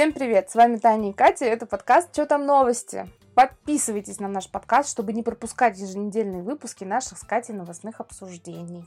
[0.00, 0.48] Всем привет!
[0.48, 1.44] С вами Таня и Катя.
[1.44, 3.06] Это подкаст «Что там новости?».
[3.34, 8.86] Подписывайтесь на наш подкаст, чтобы не пропускать еженедельные выпуски наших с Катей новостных обсуждений.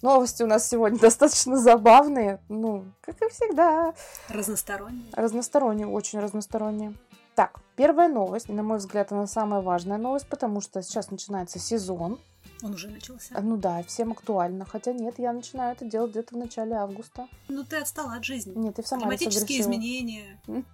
[0.00, 3.92] Новости у нас сегодня достаточно забавные, ну, как и всегда.
[4.30, 5.04] Разносторонние.
[5.12, 6.94] Разносторонние, очень разносторонние.
[7.34, 12.18] Так, первая новость, на мой взгляд, она самая важная новость, потому что сейчас начинается сезон.
[12.62, 13.40] Он уже начался.
[13.40, 14.64] Ну да, всем актуально.
[14.64, 17.28] Хотя нет, я начинаю это делать где-то в начале августа.
[17.48, 18.54] Ну ты отстала от жизни.
[18.56, 20.40] Нет, ты сама Климатические изменения,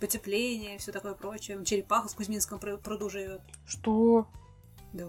[0.00, 1.64] потепление, все такое прочее.
[1.64, 3.40] Черепаха в Кузьминском пр- пруду живет.
[3.66, 4.26] Что?
[4.92, 5.06] Да.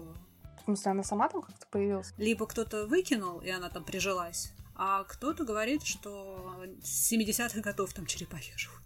[0.60, 2.12] В смысле, она сама там как-то появилась?
[2.16, 8.06] Либо кто-то выкинул, и она там прижилась, а кто-то говорит, что с 70-х годов там
[8.06, 8.80] черепахи живут.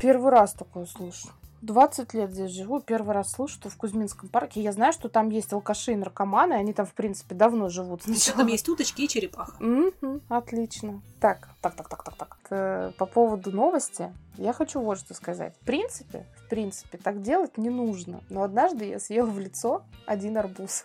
[0.00, 1.28] Первый раз такое слышу.
[1.62, 4.60] 20 лет здесь живу, первый раз слышу, что в Кузьминском парке.
[4.60, 8.06] Я знаю, что там есть алкаши и наркоманы, они там, в принципе, давно живут.
[8.06, 9.56] Еще там есть уточки и черепаха.
[10.28, 11.00] Отлично.
[11.20, 12.96] Так, так, так, так, так, так.
[12.96, 15.54] По поводу новости, я хочу вот что сказать.
[15.62, 18.22] В принципе, в принципе, так делать не нужно.
[18.28, 20.84] Но однажды я съела в лицо один арбуз.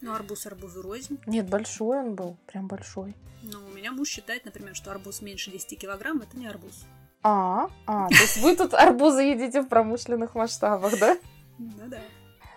[0.00, 1.18] Ну, арбуз арбузу рознь.
[1.26, 3.14] Нет, большой он был, прям большой.
[3.42, 6.84] Ну, у меня муж считает, например, что арбуз меньше 10 килограмм, это не арбуз.
[7.26, 11.16] А, а, то есть вы тут арбузы едите в промышленных масштабах, да?
[11.58, 11.98] Ну да.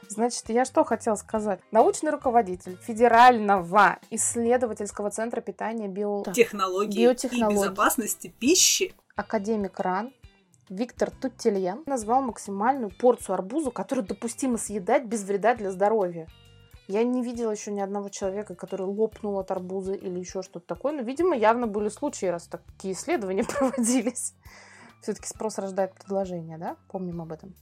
[0.10, 1.62] Значит, я что хотела сказать?
[1.72, 6.24] Научный руководитель Федерального исследовательского центра питания био...
[6.34, 7.56] Технологии Биотехнологии.
[7.56, 8.94] и безопасности пищи.
[9.16, 10.14] академик РАН
[10.70, 16.28] Виктор Туттельян назвал максимальную порцию арбуза, которую допустимо съедать без вреда для здоровья.
[16.88, 20.94] Я не видела еще ни одного человека, который лопнул от арбуза или еще что-то такое,
[20.94, 24.34] но, видимо, явно были случаи, раз такие исследования проводились.
[25.02, 26.78] Все-таки спрос рождает предложение, да?
[26.88, 27.54] Помним об этом.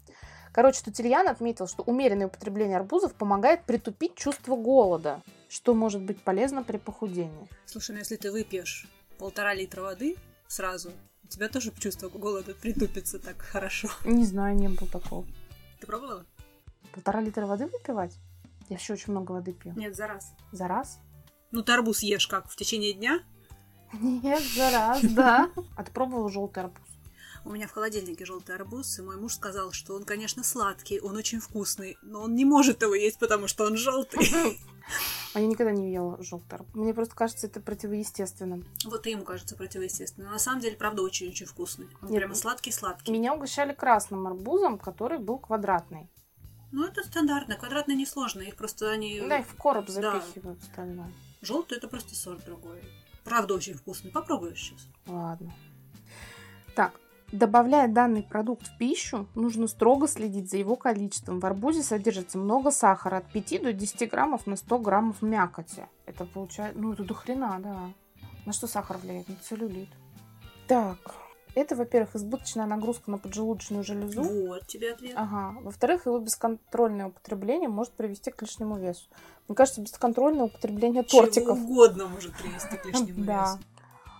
[0.51, 6.63] Короче, Тутельян отметил, что умеренное употребление арбузов помогает притупить чувство голода, что может быть полезно
[6.63, 7.49] при похудении.
[7.65, 10.15] Слушай, ну если ты выпьешь полтора литра воды
[10.47, 10.91] сразу,
[11.23, 13.89] у тебя тоже чувство голода притупится так хорошо.
[14.05, 15.25] Не знаю, не было такого.
[15.81, 16.25] Ты пробовала?
[16.93, 18.17] Полтора литра воды выпивать?
[18.69, 19.73] Я еще очень много воды пью.
[19.75, 20.33] Нет, за раз.
[20.51, 20.99] За раз?
[21.51, 23.21] Ну, ты арбуз ешь как, в течение дня?
[23.93, 25.51] Нет, за раз, да.
[25.75, 26.81] А ты пробовала желтый арбуз?
[27.45, 31.15] У меня в холодильнике желтый арбуз, и мой муж сказал, что он, конечно, сладкий, он
[31.15, 34.57] очень вкусный, но он не может его есть, потому что он желтый.
[35.35, 36.73] А я никогда не ела желтый арбуз.
[36.73, 38.65] Мне просто кажется это противоестественным.
[38.85, 40.25] Вот и ему кажется противоестественно.
[40.25, 41.87] Но на самом деле, правда, очень-очень вкусный.
[42.01, 43.11] Он Нет, прямо сладкий-сладкий.
[43.11, 46.09] Меня угощали красным арбузом, который был квадратный.
[46.75, 47.55] Ну, это стандартно.
[47.55, 48.41] Квадратные несложно.
[48.41, 49.21] Их просто они...
[49.21, 49.93] Да, их в короб Да.
[49.93, 51.09] запихивают остальное.
[51.41, 52.83] Желтый это просто сорт другой.
[53.23, 54.11] Правда, очень вкусный.
[54.11, 54.85] Попробуешь сейчас.
[55.07, 55.53] Ладно.
[56.75, 56.99] Так,
[57.31, 61.39] добавляя данный продукт в пищу, нужно строго следить за его количеством.
[61.39, 65.87] В арбузе содержится много сахара, от 5 до 10 граммов на 100 граммов мякоти.
[66.05, 67.93] Это получается, ну это до хрена, да.
[68.45, 69.29] На что сахар влияет?
[69.29, 69.89] На целлюлит.
[70.67, 70.97] Так,
[71.55, 74.23] это, во-первых, избыточная нагрузка на поджелудочную железу.
[74.23, 75.13] Вот тебе ответ.
[75.15, 75.55] Ага.
[75.61, 79.07] Во-вторых, его бесконтрольное употребление может привести к лишнему весу.
[79.47, 81.57] Мне кажется, бесконтрольное употребление тортиков.
[81.57, 83.41] Чего угодно может привести к лишнему Да.
[83.55, 83.59] весу.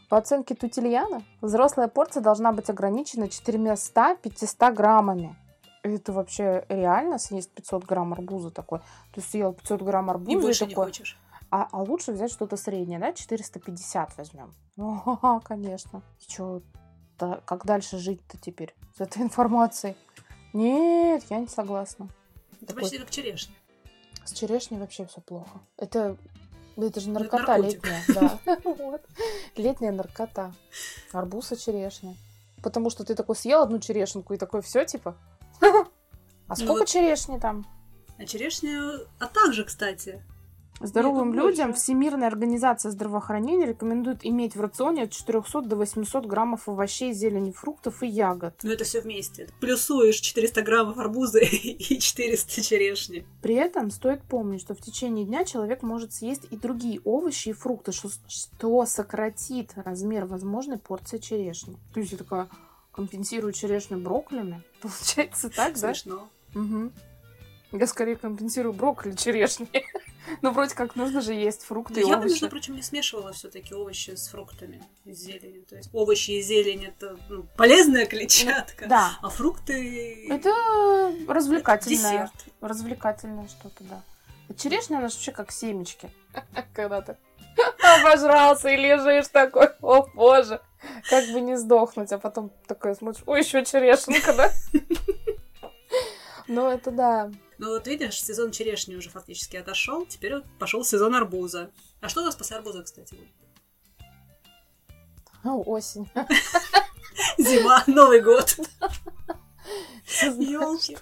[0.10, 5.36] По оценке Тутельяна, взрослая порция должна быть ограничена 400-500 граммами.
[5.84, 8.82] Это вообще реально съесть 500 грамм арбуза такой?
[9.14, 11.18] Ты съел 500 грамм арбуза И больше и не такой, хочешь.
[11.52, 13.14] а, а лучше взять что-то среднее, да?
[13.14, 14.54] 450 возьмем.
[14.78, 16.02] О, конечно.
[16.20, 16.62] И чё,
[17.18, 19.96] да, как дальше жить-то теперь с этой информацией?
[20.54, 22.10] Нет, я не согласна.
[22.58, 23.56] Это Такой- почти как черешня.
[24.24, 25.60] С черешней вообще все плохо.
[25.78, 26.18] Это,
[26.78, 27.84] это же это наркота наркотик.
[27.86, 28.04] летняя.
[28.08, 28.40] Да.
[29.56, 30.54] Летняя наркота.
[31.12, 32.16] Арбуз и черешня.
[32.64, 35.16] Потому что ты такой съел одну черешенку и такой, все типа.
[36.48, 37.66] А Ну сколько черешни там?
[38.20, 39.00] А черешня...
[39.20, 40.24] А также, кстати.
[40.82, 41.82] Здоровым Нет, людям больше.
[41.82, 48.04] Всемирная организация здравоохранения рекомендует иметь в рационе от 400 до 800 граммов овощей, зелени, фруктов
[48.04, 48.56] и ягод.
[48.64, 49.48] Ну, это все вместе.
[49.62, 53.26] Плюсуешь 400 граммов арбуза и 400 черешни.
[53.42, 57.54] При этом стоит помнить, что в течение дня человек может съесть и другие овощи и
[57.54, 61.78] фрукты, что, что сократит размер возможной порции черешни.
[61.94, 62.50] То есть я такая
[62.92, 64.62] компенсирую черешню брокколи.
[64.82, 65.94] Получается так, да?
[65.94, 66.30] Смешно.
[66.54, 66.92] Мгм.
[67.72, 69.68] Я скорее компенсирую брокколи черешни.
[70.42, 72.32] Ну, вроде как нужно же есть фрукты и Ну, я бы, овощи.
[72.34, 75.64] между прочим, не смешивала все-таки овощи с фруктами и зеленью.
[75.70, 80.50] То есть овощи и зелень это ну, полезная клетчатка, Да, а фрукты это
[81.28, 81.98] развлекательное.
[82.32, 82.32] десерт.
[82.60, 84.02] Развлекательное что-то, да.
[84.50, 86.10] А черешня, она же вообще как семечки.
[86.74, 87.18] Когда ты
[88.00, 90.60] обожрался и лежишь такой, о боже,
[91.08, 94.52] как бы не сдохнуть, а потом такой смотришь, ой, еще черешенка, да?
[96.48, 97.32] Ну, это да.
[97.58, 101.72] Ну вот видишь, сезон черешни уже фактически отошел, теперь вот пошел сезон арбуза.
[102.02, 103.30] А что у нас после арбуза, кстати, будет?
[105.44, 106.10] Ну, осень.
[107.38, 108.58] Зима, Новый год.
[110.40, 110.98] Ёлки.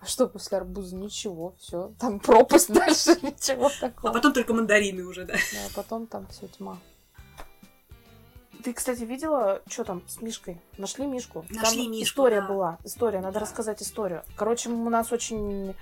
[0.00, 0.96] А что после арбуза?
[0.96, 1.94] Ничего, все.
[2.00, 4.12] Там пропасть дальше, ничего А такого.
[4.12, 5.34] потом только мандарины уже, да.
[5.34, 6.80] Да, а потом там все тьма.
[8.62, 10.60] Ты, кстати, видела, что там с Мишкой?
[10.78, 11.44] Нашли Мишку?
[11.50, 12.46] Нашли там Мишку, история да.
[12.48, 12.78] была.
[12.84, 13.40] История, надо Да.
[13.40, 14.22] рассказать историю.
[14.36, 15.74] Короче, у нас очень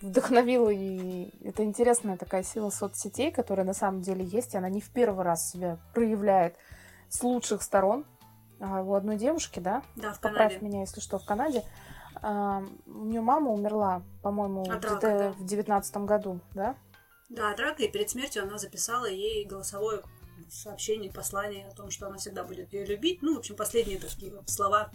[0.00, 4.80] вдохновила, и это интересная такая сила соцсетей, которая на самом деле есть, и она не
[4.80, 6.56] в первый раз себя проявляет
[7.08, 8.04] с лучших сторон.
[8.60, 10.66] А, у одной девушки, да, Да, в поправь Канаде.
[10.66, 11.64] меня, если что, в Канаде,
[12.20, 15.32] а, у нее мама умерла, по-моему, да.
[15.36, 16.76] в девятнадцатом году, да?
[17.28, 20.02] Да, от рака, и перед смертью она записала ей голосовое
[20.52, 23.22] сообщение, послание о том, что она всегда будет ее любить.
[23.22, 24.90] Ну, в общем, последние такие вот слова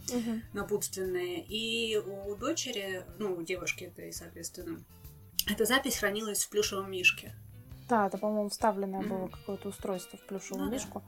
[0.54, 1.44] напутственные.
[1.44, 4.80] И у дочери, ну, у девушки этой, соответственно,
[5.50, 7.34] эта запись хранилась в плюшевом мишке.
[7.90, 9.10] Да, это, по-моему, вставленное Мгм.
[9.10, 10.76] было какое-то устройство в плюшевую Ну да.
[10.76, 11.04] мишку.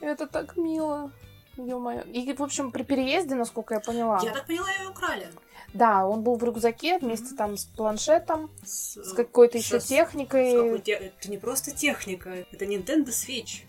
[0.00, 1.10] Это так мило.
[1.56, 2.02] Ё-моё.
[2.02, 5.26] И, в общем, при переезде, насколько я поняла, Я так поняла, ее украли.
[5.72, 7.36] да, он был в рюкзаке вместе Мгм.
[7.36, 10.52] там с планшетом, С, с какой-то еще с- с техникой.
[10.52, 13.62] какой те- Это не просто техника, это Nintendo Switch.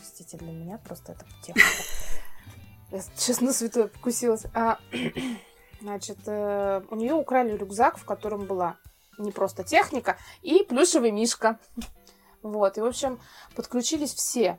[0.00, 1.68] Простите, для меня просто это техника.
[2.90, 4.44] Я, честно, святой покусилась.
[4.54, 4.78] А,
[5.82, 8.78] значит, э, у нее украли рюкзак, в котором была
[9.18, 11.58] не просто техника, и плюшевый мишка.
[12.42, 13.20] Вот, и, в общем,
[13.54, 14.58] подключились все.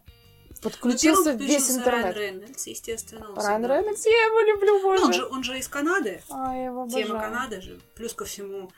[0.61, 2.15] Подключился Ну, весь интернет.
[2.15, 3.29] Райан Рейнольдс, естественно.
[3.31, 6.21] он Райан всегда- Рейнольдс, я его люблю, Ну, он, же, он же из Канады.
[6.29, 7.19] А, я его Тема обожаю.
[7.33, 7.81] Канады же.
[7.95, 8.71] Плюс ко всему,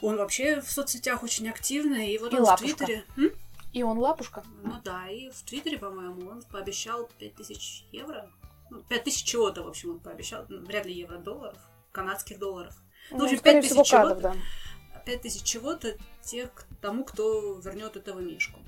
[0.00, 2.12] он вообще в соцсетях очень активный.
[2.12, 2.76] И вот И он в лапушка.
[2.76, 3.04] Твиттере...
[3.16, 3.32] М?
[3.72, 4.42] И он лапушка.
[4.62, 8.30] Ну да, и в Твиттере, по-моему, он пообещал 5000 евро.
[8.70, 10.44] Ну, 5000 чего-то, в общем, он пообещал.
[10.48, 11.58] Ну, вряд ли евро, долларов.
[11.92, 12.74] Канадских долларов.
[13.10, 14.20] Ну, в общем, скорее 5000 всего, чего-то.
[14.20, 14.36] да.
[15.04, 18.60] 5000 чего-то тех, к тому, кто вернет этого мишку.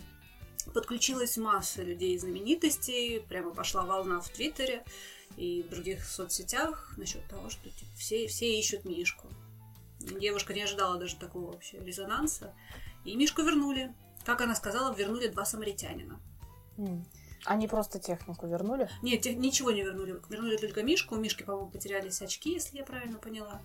[0.73, 4.85] Подключилась масса людей знаменитостей, прямо пошла волна в Твиттере
[5.37, 9.29] и в других соцсетях насчет того, что типа, все, все ищут Мишку.
[10.00, 12.55] Девушка не ожидала даже такого вообще резонанса.
[13.05, 13.93] И Мишку вернули.
[14.25, 16.21] Как она сказала, вернули два самаритянина.
[17.47, 18.88] Они просто технику вернули.
[19.03, 20.21] Нет, те- ничего не вернули.
[20.31, 21.15] Вернули только Мишку.
[21.15, 23.61] У Мишки, по-моему, потерялись очки, если я правильно поняла.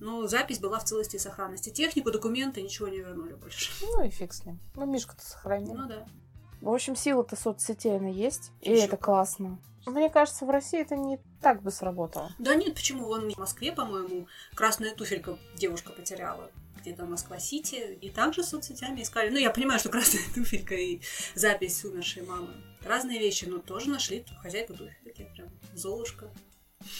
[0.00, 1.70] Но запись была в целости и сохранности.
[1.70, 3.70] Технику, документы, ничего не вернули больше.
[3.80, 4.58] Ну и фиг с ним.
[4.74, 5.74] Ну, Мишка-то сохранил.
[5.74, 6.06] Ну да.
[6.62, 8.52] В общем, сила-то соцсетей, она есть.
[8.60, 9.58] И Ещё это классно.
[9.84, 12.32] Мне кажется, в России это не так бы сработало.
[12.38, 13.06] Да нет, почему?
[13.06, 16.52] Вон в Москве, по-моему, красная туфелька девушка потеряла.
[16.80, 17.98] Где-то Москва-Сити.
[18.00, 19.30] И также соцсетями искали.
[19.30, 21.00] Ну, я понимаю, что красная туфелька и
[21.34, 22.54] запись умершей мамы.
[22.84, 25.28] Разные вещи, но тоже нашли хозяйку туфельки.
[25.34, 26.30] Прям Золушка.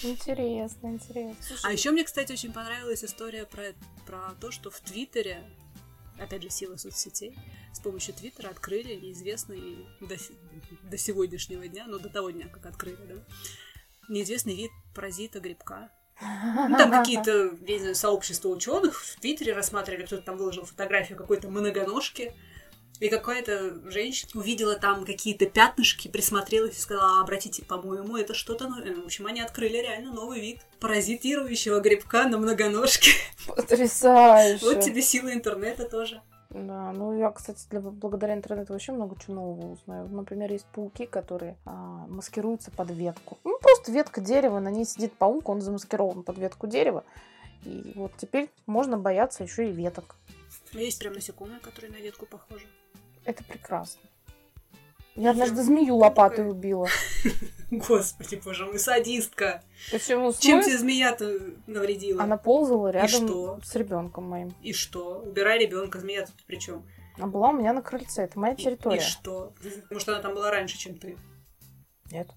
[0.03, 1.55] Интересно, интересно.
[1.63, 3.73] А еще мне, кстати, очень понравилась история про,
[4.05, 5.41] про то, что в Твиттере,
[6.19, 7.37] опять же, сила соцсетей,
[7.73, 10.15] с помощью Твиттера открыли неизвестный до,
[10.89, 13.15] до сегодняшнего дня, ну, до того дня, как открыли, да,
[14.09, 15.91] неизвестный вид паразита грибка.
[16.21, 21.17] Ну, там какие-то, я не знаю, сообщества ученых в Твиттере рассматривали, кто-то там выложил фотографию
[21.17, 22.33] какой-то многоножки,
[23.03, 28.69] и какая-то женщина увидела там какие-то пятнышки, присмотрелась и сказала, «А, обратите, по-моему, это что-то
[28.69, 28.95] новое.
[28.95, 33.11] В общем, они открыли реально новый вид паразитирующего грибка на многоножке.
[33.47, 34.63] Потрясающе.
[34.65, 36.21] Вот тебе сила интернета тоже.
[36.49, 40.07] Да, ну я, кстати, для, благодаря интернету вообще много чего нового узнаю.
[40.07, 43.37] Например, есть пауки, которые а, маскируются под ветку.
[43.43, 47.03] Ну, просто ветка дерева, на ней сидит паук, он замаскирован под ветку дерева.
[47.65, 50.15] И вот теперь можно бояться еще и веток.
[50.71, 52.65] Есть прям насекомые, которые на ветку похожи.
[53.25, 54.01] Это прекрасно.
[55.15, 56.87] Я однажды змею лопатой убила.
[57.71, 59.63] Господи, боже мой, садистка.
[59.91, 60.33] Почему?
[60.33, 62.23] Чем тебе змея-то навредила?
[62.23, 64.53] Она ползала рядом с ребенком моим.
[64.63, 65.19] И что?
[65.19, 66.83] Убирай ребенка, змея тут при чем?
[67.19, 68.23] А была у меня на крыльце.
[68.23, 68.97] Это моя И, территория.
[68.97, 69.53] и что?
[69.91, 71.15] Может, она там была раньше, чем ты?
[72.11, 72.27] Нет,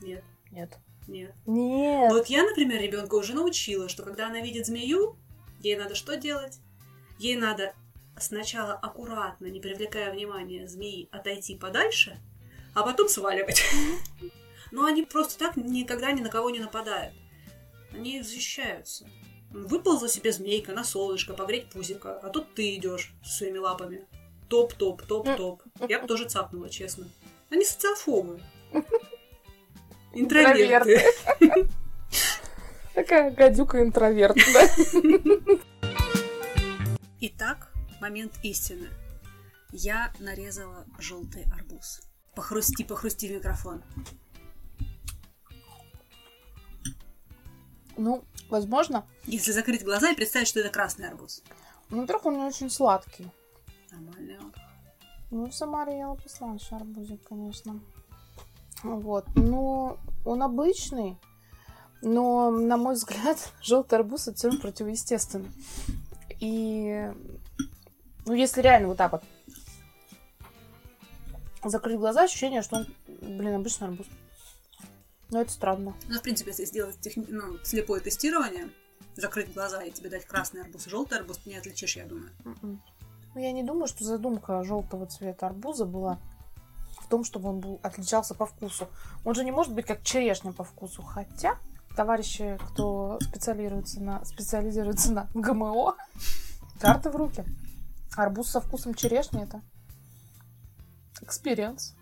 [0.00, 0.78] Нет, нет.
[1.06, 1.34] нет.
[1.46, 2.12] Нет.
[2.12, 5.16] Вот я, например, ребенка уже научила, что когда она видит змею,
[5.60, 6.58] ей надо что делать?
[7.18, 7.74] Ей надо
[8.18, 12.18] сначала аккуратно, не привлекая внимания змеи, отойти подальше,
[12.74, 13.62] а потом сваливать.
[14.70, 17.14] Но они просто так никогда ни на кого не нападают.
[17.92, 19.06] Они защищаются.
[19.50, 24.06] Выползла себе змейка на солнышко, погреть пузика, а тут ты идешь своими лапами.
[24.48, 25.62] Топ-топ, топ-топ.
[25.88, 27.06] Я бы тоже цапнула, честно.
[27.50, 28.40] Они социофобы.
[30.14, 31.02] Интроверты.
[32.94, 34.68] Такая гадюка интроверт, да?
[37.20, 37.71] Итак,
[38.02, 38.88] момент истины.
[39.70, 42.02] Я нарезала желтый арбуз.
[42.34, 43.82] Похрусти, похрусти микрофон.
[47.96, 49.06] Ну, возможно.
[49.24, 51.42] Если закрыть глаза и представить, что это красный арбуз.
[51.90, 53.30] Ну, во-первых, он не очень сладкий.
[53.90, 54.52] Нормально.
[55.30, 57.80] Ну, в Самаре ела посланше арбузик, конечно.
[58.82, 59.26] Вот.
[59.36, 61.18] Но он обычный.
[62.02, 65.48] Но, на мой взгляд, желтый арбуз это все равно противоестественно.
[66.40, 67.12] И,
[68.26, 69.22] ну, если реально вот так вот
[71.64, 74.06] закрыть глаза, ощущение, что он, блин, обычный арбуз.
[75.30, 75.94] Ну, это странно.
[76.08, 77.24] Ну, в принципе, если сделать техни...
[77.28, 78.68] ну, слепое тестирование,
[79.16, 82.30] закрыть глаза и тебе дать красный арбуз и желтый арбуз, ты не отличишь, я думаю.
[82.44, 82.82] М-м.
[83.34, 86.18] Ну, я не думаю, что задумка желтого цвета арбуза была
[87.00, 88.88] в том, чтобы он был, отличался по вкусу.
[89.24, 91.02] Он же не может быть как черешня по вкусу.
[91.02, 91.56] Хотя,
[91.96, 95.96] товарищи, кто специализируется на, специализируется на ГМО,
[96.80, 97.44] карты в руки.
[98.16, 99.62] Арбуз со вкусом черешни это
[101.20, 101.94] experience.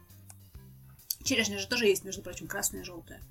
[1.23, 3.23] Черешня же тоже есть, между прочим, красная и желтая.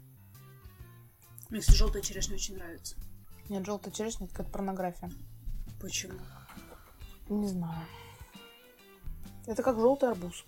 [1.50, 2.96] Мне, кстати, желтая черешня очень нравится.
[3.50, 5.12] Нет, желтая черешня это какая-то порнография.
[5.82, 6.20] Почему?
[7.28, 7.86] Не знаю.
[9.48, 10.46] Это как желтый арбуз.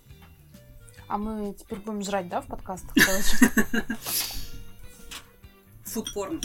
[1.08, 3.84] А мы теперь будем жрать, да, в подкастах, короче?
[5.84, 6.40] Фудпорн.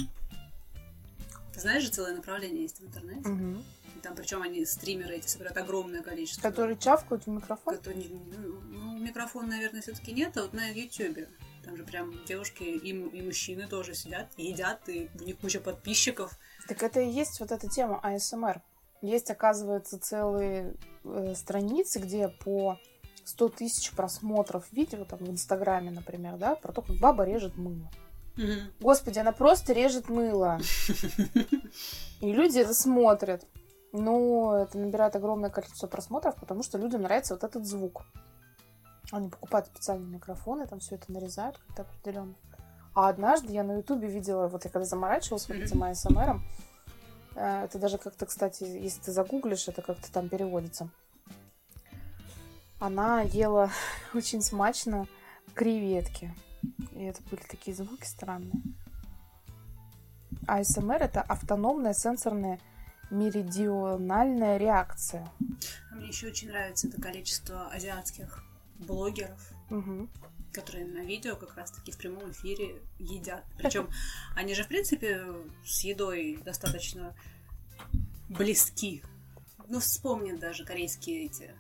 [1.53, 3.29] Ты знаешь же, целое направление есть в интернете.
[3.29, 3.63] Мгм.
[4.07, 6.41] И Там причем они стримеры эти собирают огромное количество.
[6.41, 7.75] Которые чавкают в микрофон.
[7.75, 11.27] Которые ну, ну, микрофон, наверное, все-таки нет, а вот на Ютубе.
[11.63, 16.37] Там же прям девушки и, и мужчины тоже сидят, едят, и у них куча подписчиков.
[16.67, 18.61] Так это и есть вот эта тема АСМР.
[19.01, 22.79] Есть, оказывается, целые э, страницы, где по
[23.25, 27.91] 100 тысяч просмотров видео, там, в Инстаграме, например, да, про то, как баба режет мыло.
[28.79, 30.59] Господи, она просто режет мыло.
[32.21, 33.45] И люди это смотрят.
[33.93, 38.03] Ну, это набирает огромное количество просмотров, потому что людям нравится вот этот звук.
[39.11, 42.35] Они покупают специальные микрофоны, там все это нарезают как-то определенно.
[42.93, 46.43] А однажды я на Ютубе видела, вот я когда заморачивалась вот этим АСМРом,
[47.35, 50.89] э, это даже как-то, кстати, если ты загуглишь, это как-то там переводится.
[52.79, 53.69] Она ела
[54.13, 55.07] очень смачно
[55.53, 56.33] креветки.
[56.91, 58.61] И это были такие звуки странные.
[60.47, 62.59] АСМР это автономная сенсорная
[63.09, 65.29] меридиональная реакция.
[65.91, 68.43] А мне еще очень нравится это количество азиатских
[68.79, 70.09] блогеров, Мгм.
[70.53, 73.43] которые на видео как раз-таки в прямом эфире едят.
[73.57, 73.89] Причем
[74.35, 75.21] они же, в принципе,
[75.65, 77.15] с едой достаточно
[78.29, 79.03] близки.
[79.67, 81.51] Ну, вспомни даже корейские эти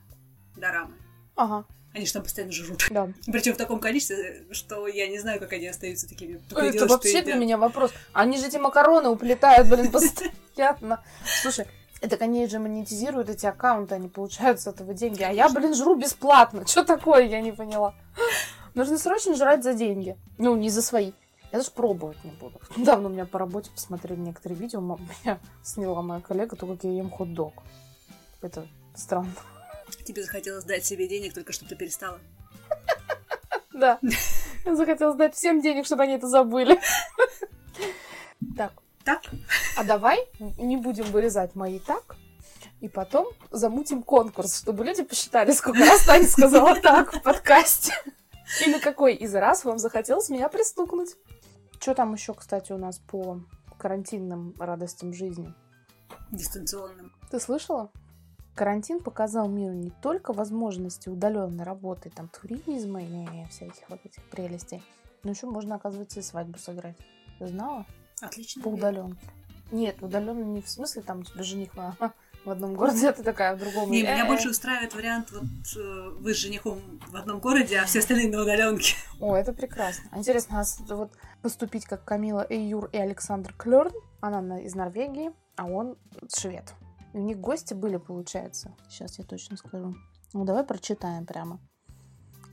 [0.55, 0.95] дорамы.
[1.35, 2.85] Ага, Они же там постоянно жрут.
[2.89, 3.11] да.
[3.27, 6.41] Причем в таком количестве, что я не знаю, как они остаются такими.
[6.51, 7.91] Это что вообще для меня вопрос.
[8.13, 10.35] Они же эти макароны уплетают, блин, постоянно.
[11.41, 11.67] Слушай,
[12.01, 15.23] это они же монетизируют эти аккаунты, они получают с этого деньги.
[15.23, 16.65] А я, блин, жру бесплатно.
[16.67, 17.95] Что такое, я не поняла.
[18.75, 20.17] Нужно срочно жрать за деньги.
[20.37, 21.13] Ну, не за свои.
[21.51, 22.61] Я даже пробовать не буду.
[22.77, 24.79] Недавно у меня по работе посмотрели некоторые видео.
[25.25, 27.53] Меня сняла моя коллега, то, как я ем хот-дог.
[28.41, 29.31] Это странно.
[30.05, 32.19] Тебе захотелось дать себе денег, только чтобы ты перестала.
[33.73, 33.99] Да.
[34.65, 36.79] Я захотела сдать всем денег, чтобы они это забыли.
[38.57, 38.73] Так,
[39.07, 39.21] Так?
[39.77, 42.17] а давай не будем вырезать мои так,
[42.81, 47.93] и потом замутим конкурс, чтобы люди посчитали, сколько раз Таня сказала так в подкасте.
[48.65, 51.15] И на какой из раз вам захотелось меня пристукнуть.
[51.79, 53.39] Что там еще, кстати, у нас по
[53.79, 55.53] карантинным радостям жизни?
[56.29, 57.13] Дистанционным.
[57.31, 57.89] Ты слышала?
[58.55, 64.83] Карантин показал миру не только возможности удаленной работы, там, туризма и всяких вот этих прелестей,
[65.23, 66.97] но еще можно, оказывается, и свадьбу сыграть.
[67.39, 67.85] Ты знала?
[68.21, 68.61] Отлично.
[68.63, 69.17] По удаленке.
[69.71, 71.95] Нет, удаленно не в смысле, там у тебя жених в,
[72.45, 73.91] в одном городе, а ты такая в другом.
[73.91, 74.27] Не, меня Э-э.
[74.27, 75.43] больше устраивает вариант, вот
[75.77, 78.95] э, вы с женихом в одном городе, а все остальные на удаленке.
[79.19, 80.09] О, это прекрасно.
[80.15, 83.91] Интересно, а вот поступить как Камила Эйюр и Александр Клёрн.
[84.21, 85.95] Она на- из Норвегии, а он
[86.35, 86.73] швед.
[87.13, 88.73] И у них гости были, получается.
[88.89, 89.95] Сейчас я точно скажу.
[90.33, 91.59] Ну, давай прочитаем прямо.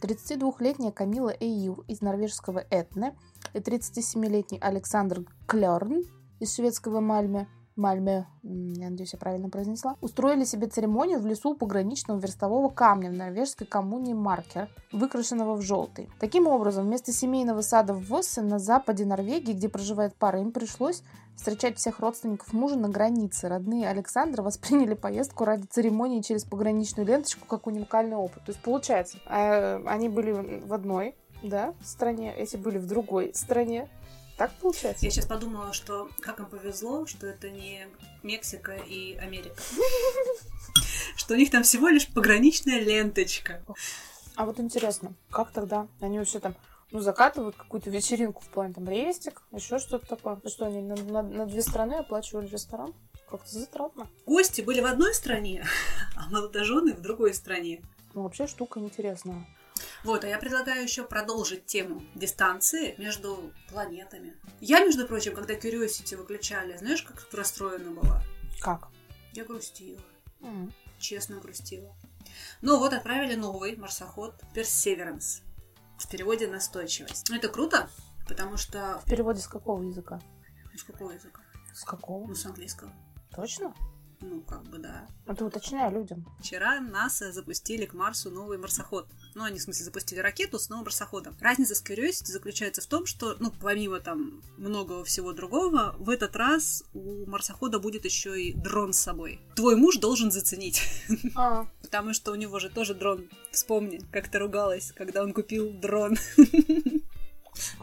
[0.01, 3.17] 32-летняя Камила Эйюр из норвежского Этне
[3.55, 6.03] и 37-летний Александр Клёрн
[6.41, 12.21] из шведского Мальме Мальме, я надеюсь, я правильно произнесла, устроили себе церемонию в лесу пограничного
[12.21, 16.09] верстового камня в норвежской коммуне Маркер, выкрашенного в желтый.
[16.21, 21.03] Таким образом, вместо семейного сада в Воссе на западе Норвегии, где проживает пара, им пришлось
[21.35, 23.49] встречать всех родственников мужа на границе.
[23.49, 28.45] Родные Александра восприняли поездку ради церемонии через пограничную ленточку как уникальный опыт.
[28.45, 33.89] То есть, получается, э, они были в одной да, стране, эти были в другой стране.
[34.37, 35.05] Так получается?
[35.05, 37.87] Я сейчас подумала, что как им повезло, что это не
[38.23, 39.63] Мексика и Америка.
[41.17, 43.63] Что у них там всего лишь пограничная ленточка.
[44.35, 46.57] А вот интересно, как тогда они вообще там
[46.91, 50.41] ну, закатывают какую-то вечеринку в плане там рестик, еще что-то такое.
[50.47, 52.93] Что, они на, на- на две страны оплачивали ресторан?
[53.31, 54.09] Как-то затратно.
[54.27, 55.65] Гости были в одной стране,
[56.17, 57.83] а молодожены в другой стране.
[58.15, 59.47] Ну, вообще штука интересная.
[60.05, 64.35] Вот, а я предлагаю еще продолжить тему дистанции между планетами.
[64.61, 68.23] Я, между прочим, когда Curiosity выключали, знаешь, как расстроена была?
[68.61, 68.89] Как?
[69.33, 70.03] Я грустила.
[70.43, 70.73] М.
[70.99, 71.97] Честно грустила.
[72.61, 75.43] Ну вот, отправили новый марсоход Perseverance.
[75.97, 77.31] В переводе «настойчивость».
[77.31, 77.89] Ну, это круто,
[78.29, 79.01] потому что...
[79.07, 80.21] В переводе с какого языка?
[80.77, 81.41] С какого языка?
[81.73, 82.27] С какого?
[82.27, 82.93] Ну, с английского.
[83.35, 83.75] Точно?
[84.31, 85.07] Ну, как бы, да.
[85.27, 86.25] Ну ты уточняй людям.
[86.41, 89.07] Вчера НАСА запустили к Марсу новый марсоход.
[89.35, 91.37] Ну, они, в смысле, запустили ракету с новым марсоходом.
[91.41, 96.37] Разница с Curiosity заключается в том, что, ну, помимо там многого всего другого, в этот
[96.37, 99.41] раз у марсохода будет еще и дрон с собой.
[99.57, 100.83] Твой муж должен заценить.
[101.35, 103.29] А, Потому что у него же тоже дрон.
[103.51, 106.17] Вспомни, как ты ругалась, когда он купил дрон.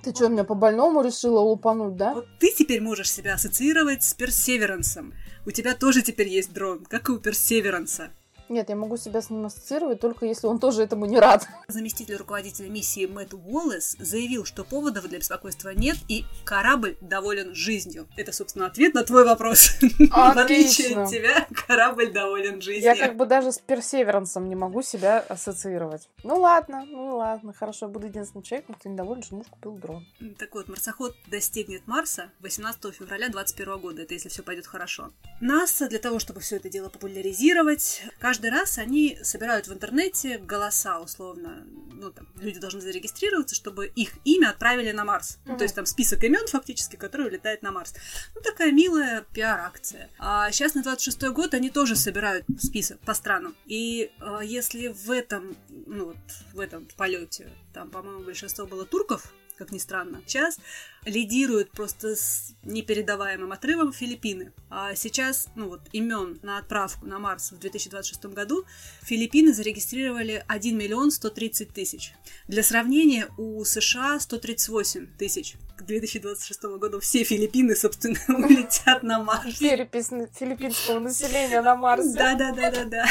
[0.04, 2.14] ты что, меня по больному решила лупануть, да?
[2.16, 5.14] Вот ты теперь можешь себя ассоциировать с Персеверансом.
[5.46, 8.12] У тебя тоже теперь есть дрон, как и у Персеверанса.
[8.52, 11.48] Нет, я могу себя с ним ассоциировать, только если он тоже этому не рад.
[11.70, 18.10] Заместитель руководителя миссии Мэтт Уоллес заявил, что поводов для беспокойства нет, и корабль доволен жизнью.
[18.18, 19.70] Это, собственно, ответ на твой вопрос.
[19.82, 21.04] В отличие Отлично.
[21.04, 22.94] от тебя, корабль доволен жизнью.
[22.94, 26.10] Я как бы даже с персеверансом не могу себя ассоциировать.
[26.26, 30.06] Ну ладно, ну ладно, хорошо, я буду единственным человеком, кто недоволен, что муж купил дрон.
[30.38, 35.14] Так вот, марсоход достигнет Марса 18 февраля 2021 года, это если все пойдет хорошо.
[35.40, 41.00] НАСА для того, чтобы все это дело популяризировать, каждый раз они собирают в интернете голоса,
[41.00, 45.38] условно, ну там, люди должны зарегистрироваться, чтобы их имя отправили на Марс.
[45.46, 45.58] Ну, Мгм.
[45.60, 47.94] то есть там список имен фактически, которые улетают на Марс.
[48.36, 50.10] Ну, такая милая пиар-акция.
[50.18, 53.56] А сейчас на 26 год они тоже собирают список по странам.
[53.66, 56.18] И а, если в этом, ну, вот,
[56.54, 60.22] в этом полете, там, по-моему, большинство было турков, как ни странно.
[60.26, 60.58] Сейчас
[61.06, 64.54] лидируют просто с непередаваемым отрывом Филиппины.
[64.70, 68.66] А сейчас, ну вот, имен на отправку на Марс в 2026 году
[69.02, 72.14] Филиппины зарегистрировали 1 миллион 130 тысяч.
[72.48, 75.56] Для сравнения, у США 138 тысяч.
[75.76, 79.58] К 2026 году все Филиппины, собственно, улетят на Марс.
[79.58, 82.14] Перепись филиппинского населения на Марсе.
[82.14, 83.06] Да-да-да-да-да.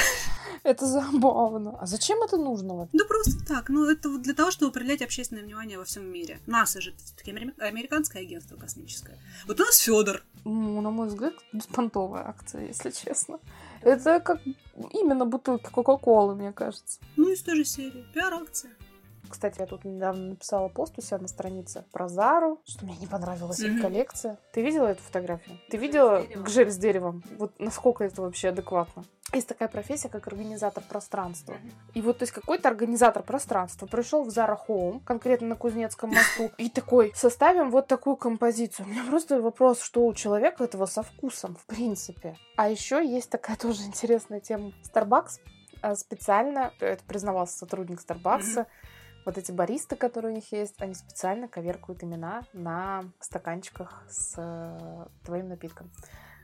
[0.63, 1.79] Это забавно.
[1.81, 2.89] А зачем это нужно?
[2.93, 3.71] Ну, просто так.
[3.71, 6.41] Ну, это вот для того, чтобы привлечь общественное внимание во всем мире.
[6.47, 7.33] НАСА же все-таки
[7.81, 9.19] американское агентство космическое.
[9.47, 10.23] Вот у нас Федор.
[10.45, 13.41] Ну, на мой взгляд, беспонтовая акция, если честно.
[13.83, 14.41] Это как
[14.93, 17.01] именно бутылки Кока-Колы, мне кажется.
[17.17, 18.05] Ну, из той же серии.
[18.15, 18.71] Пиар-акция.
[19.31, 23.07] Кстати, я тут недавно написала пост у себя на странице про Зару, что мне не
[23.07, 23.83] понравилась их Мгм.
[23.83, 24.39] коллекция.
[24.53, 25.59] Ты видела эту фотографию?
[25.71, 27.23] Ты видела гжель с деревом?
[27.39, 29.05] Вот насколько это вообще адекватно?
[29.33, 31.57] Есть такая профессия, как организатор пространства.
[31.95, 36.51] И вот, то есть, какой-то организатор пространства пришел в Зара Хоум, конкретно на Кузнецком мосту,
[36.59, 38.87] и такой, составим вот такую композицию.
[38.87, 42.37] У меня просто вопрос, что у человека этого со вкусом, в принципе.
[42.57, 44.73] А еще есть такая тоже интересная тема.
[44.93, 45.39] Starbucks
[45.83, 48.67] а, специально, это признавался сотрудник Starbucks,
[49.25, 55.07] вот эти баристы, которые у них есть, они специально коверкуют имена на стаканчиках с э,
[55.25, 55.91] твоим напитком.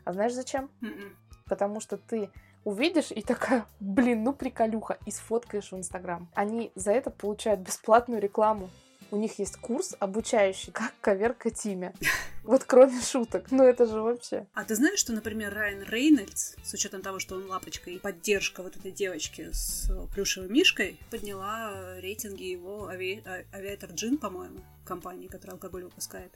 [0.04, 0.70] А знаешь зачем?
[0.80, 1.16] Мгм.
[1.46, 2.30] Потому что ты
[2.64, 6.28] увидишь и такая, блин, ну приколюха, и сфоткаешь в Инстаграм.
[6.34, 8.70] Они за это получают бесплатную рекламу.
[9.10, 11.94] У них есть курс, обучающий, как коверкать имя.
[12.42, 13.46] Вот кроме шуток.
[13.50, 14.46] Ну это же вообще.
[14.54, 18.62] А ты знаешь, что, например, Райан Рейнольдс, с учетом того, что он лапочка и поддержка
[18.62, 23.22] вот этой девочки с плюшевой мишкой, подняла рейтинги его ави...
[23.24, 26.32] а- авиатор Джин, по-моему, компании, которая алкоголь выпускает.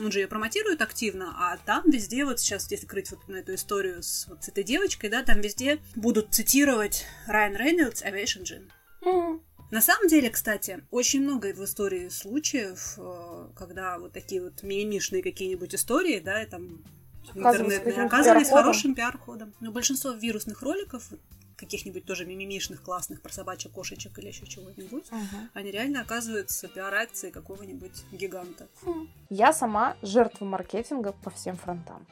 [0.00, 3.54] Он же ее промотирует активно, а там везде, вот сейчас, если крыть вот на эту
[3.54, 9.33] историю с, вот с этой девочкой, да, там везде будут цитировать Райан Рейнольдс Aviation Gin.
[9.70, 15.22] На самом деле, кстати, очень много в истории случаев, э, когда вот такие вот мимишные
[15.22, 16.84] какие-нибудь истории, да, и там
[17.30, 18.62] Оказывались интернетные, оказывались пиар-ходом.
[18.64, 19.54] хорошим пиар-ходом.
[19.60, 21.10] Но большинство вирусных роликов,
[21.56, 25.50] каких-нибудь тоже мимимишных, классных, про собачек, кошечек или еще чего-нибудь, мгм.
[25.54, 28.68] они реально оказываются пиар-акцией какого-нибудь гиганта.
[29.30, 32.06] Я сама жертва маркетинга по всем фронтам.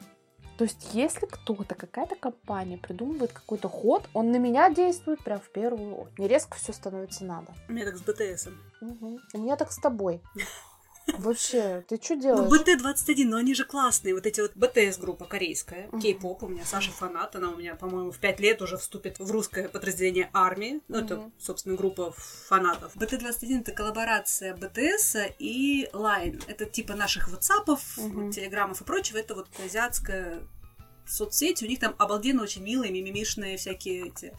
[0.63, 5.49] То есть, если кто-то, какая-то компания придумывает какой-то ход, он на меня действует прям в
[5.49, 6.17] первую очередь.
[6.17, 7.53] Мне резко все становится надо.
[7.67, 8.57] У меня так с БТСом.
[8.79, 9.19] Мгм.
[9.33, 10.21] У меня так с тобой.
[11.17, 12.51] Вообще, ты что Ну, делаешь?
[12.51, 14.13] БТ-21, но они же классные.
[14.15, 16.43] Вот эти вот БТС-группа корейская, кей-поп.
[16.43, 19.67] У меня Саша фанат, она у меня, по-моему, в пять лет уже вступит в русское
[19.69, 20.81] подразделение армии.
[20.87, 22.11] Ну, это, собственно, группа
[22.47, 22.95] фанатов.
[22.95, 26.41] БТ-21 это коллаборация БТС и Line.
[26.47, 28.31] Это типа наших ватсапов, Мгм.
[28.31, 29.17] телеграммов и прочего.
[29.17, 30.41] Это вот азиатская
[31.05, 31.61] соцсеть.
[31.61, 34.33] У них там обалденно очень милые, мимимишные всякие эти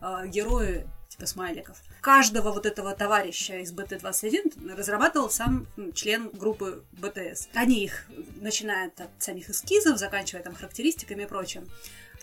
[0.00, 0.88] а, герои
[1.20, 1.76] типа смайликов.
[2.00, 7.48] Каждого вот этого товарища из БТ-21 разрабатывал сам член группы БТС.
[7.54, 8.06] Они их,
[8.40, 11.68] начиная от самих эскизов, заканчивая там характеристиками и прочим,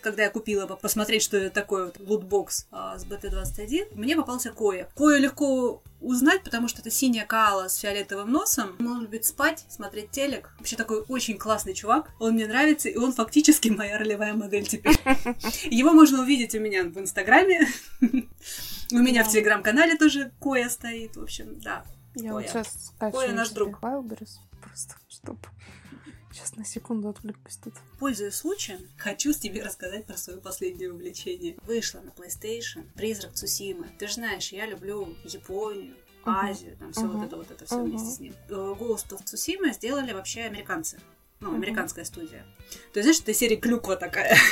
[0.00, 4.88] когда я купила посмотреть, что это такое вот лутбокс а, с BT21, мне попался Коя.
[4.94, 8.76] Кою легко узнать, потому что это синяя кала с фиолетовым носом.
[8.80, 10.50] Он любит спать, смотреть телек.
[10.58, 12.10] Вообще такой очень классный чувак.
[12.20, 14.96] Он мне нравится, и он фактически моя ролевая модель теперь.
[15.64, 17.66] Его можно увидеть у меня в Инстаграме.
[18.90, 21.16] У меня в Телеграм-канале тоже Коя стоит.
[21.16, 21.84] В общем, да.
[22.14, 23.80] Я вот сейчас скачиваю наш друг.
[23.82, 25.40] Wildberries, просто чтобы
[26.32, 27.74] Сейчас на секунду отвлекусь тут.
[27.98, 31.56] Пользуясь случаем, хочу тебе рассказать про свое последнее увлечение.
[31.66, 33.88] Вышла на PlayStation Призрак Цусимы.
[33.98, 37.12] Ты же знаешь, я люблю Японию, Азию, там все uh-huh.
[37.12, 37.84] вот это вот это все uh-huh.
[37.84, 38.34] вместе с ним.
[38.48, 40.98] Э, Ghost of Tsushima сделали вообще американцы.
[41.40, 42.08] Ну, американская uh-huh.
[42.08, 42.44] студия.
[42.92, 44.36] То есть, знаешь, это серия клюква такая.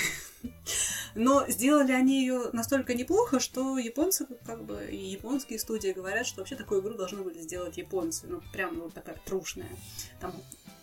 [1.17, 6.41] Но сделали они ее настолько неплохо, что японцы, как бы, и японские студии говорят, что
[6.41, 8.27] вообще такую игру должны были сделать японцы.
[8.27, 9.71] Ну, прям вот такая трушная.
[10.21, 10.35] Там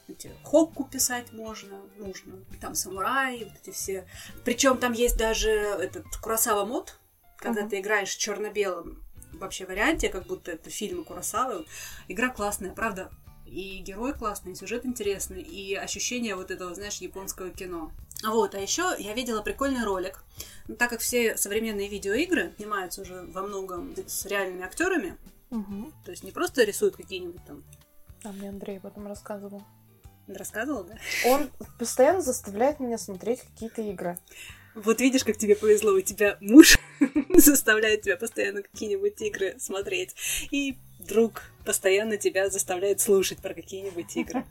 [0.08, 2.34] эти хокку писать можно, нужно.
[2.60, 4.08] Там самураи, вот эти все.
[4.44, 6.98] Причем там есть даже этот Курасава мод,
[7.38, 7.70] когда uh-huh.
[7.70, 11.66] ты играешь в черно-белом вообще варианте, как будто это фильмы Курасавы.
[12.08, 13.12] Игра классная, правда.
[13.46, 17.92] И герой классный, и сюжет интересный, и ощущение вот этого, знаешь, японского кино.
[18.26, 20.24] Вот, а еще я видела прикольный ролик.
[20.68, 25.18] Ну, так как все современные видеоигры снимаются уже во многом с реальными актерами,
[25.50, 25.92] угу.
[26.06, 27.64] то есть не просто рисуют какие-нибудь там.
[28.24, 29.64] А мне Андрей об этом рассказывал.
[30.28, 30.98] Рассказывал, да?
[31.26, 34.18] Он постоянно заставляет меня смотреть какие-то игры.
[34.74, 36.80] Вот видишь, как тебе повезло, у тебя муж
[37.36, 40.16] заставляет тебя постоянно какие-нибудь игры смотреть,
[40.50, 44.44] и друг постоянно тебя заставляет слушать про какие-нибудь игры.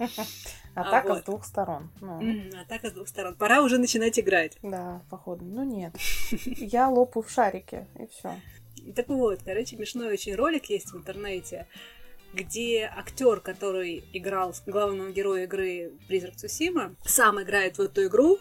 [0.74, 1.90] Атака а с двух сторон.
[2.00, 2.20] Ну.
[2.60, 3.34] Атака с двух сторон.
[3.34, 4.56] Пора уже начинать играть.
[4.62, 5.44] Да, походу.
[5.44, 5.94] Ну нет.
[6.44, 8.34] Я лопаю в шарике, и все.
[8.96, 11.66] Так вот, короче, смешной очень ролик есть в интернете
[12.32, 18.38] где актер, который играл главного героя игры Призрак Цусима, сам играет в эту игру,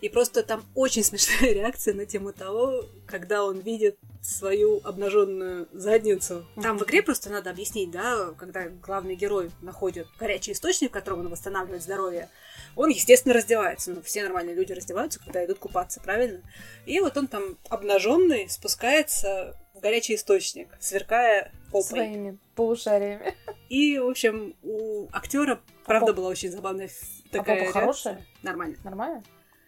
[0.00, 6.46] и просто там очень смешная реакция на тему того, когда он видит свою обнаженную задницу.
[6.60, 11.20] Там в игре просто надо объяснить, да, когда главный герой находит горячий источник, в котором
[11.20, 12.28] он восстанавливает здоровье,
[12.74, 13.92] он, естественно, раздевается.
[13.92, 16.42] Ну, все нормальные люди раздеваются, когда идут купаться, правильно?
[16.86, 21.82] И вот он там обнаженный спускается в горячий источник, сверкая попой.
[21.84, 23.34] Своими полушариями.
[23.68, 26.90] И, в общем, у актера, правда, была очень забавная
[27.30, 28.26] такая а попа хорошая?
[28.42, 28.76] Нормально.
[28.82, 29.22] Нормально?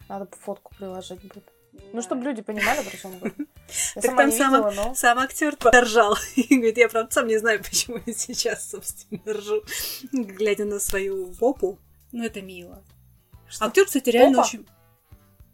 [0.09, 1.44] Надо фотку приложить будет.
[1.93, 3.35] Ну, чтобы люди понимали, про чем говорю.
[3.97, 4.95] Я так там сам, видела, но...
[4.95, 6.17] сам актер ржал.
[6.37, 9.62] И говорит, я правда сам не знаю, почему я сейчас, собственно, ржу,
[10.12, 11.79] глядя на свою попу.
[12.12, 12.83] Ну, это мило.
[13.61, 14.67] Актер, кстати, реально очень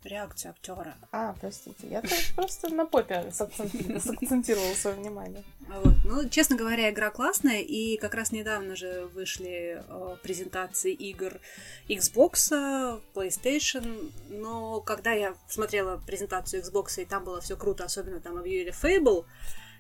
[0.04, 0.94] реакция актера.
[1.12, 2.02] А, простите, я
[2.36, 5.42] просто на попе сакцентировала свое внимание.
[5.68, 5.94] Вот.
[6.04, 11.40] Ну, честно говоря, игра классная, и как раз недавно же вышли э, презентации игр
[11.88, 18.36] Xbox, PlayStation, но когда я смотрела презентацию Xbox, и там было все круто, особенно там
[18.36, 19.24] объявили Fable,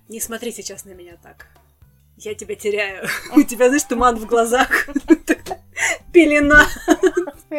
[0.08, 1.46] не смотри сейчас на меня так.
[2.16, 3.08] Я тебя теряю.
[3.36, 4.88] У тебя, знаешь, туман в глазах.
[6.12, 6.66] Пелена.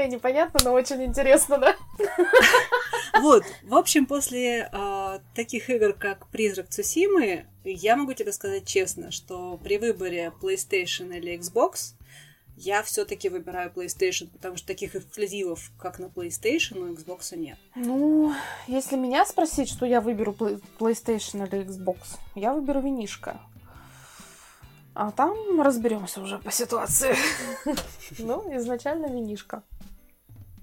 [0.07, 1.75] Непонятно, но очень интересно, да?
[3.21, 9.09] Вот, в общем, после э, таких игр, как Призрак Цусимы, я могу тебе сказать честно,
[9.09, 11.93] что при выборе PlayStation или Xbox
[12.57, 17.57] я все-таки выбираю PlayStation, потому что таких эксклюзивов, как на PlayStation, у Xbox нет.
[17.75, 18.33] Ну,
[18.67, 23.39] если меня спросить, что я выберу PlayStation или Xbox, я выберу винишко.
[24.93, 27.15] А там разберемся уже по ситуации.
[28.19, 29.63] Ну, изначально винишка.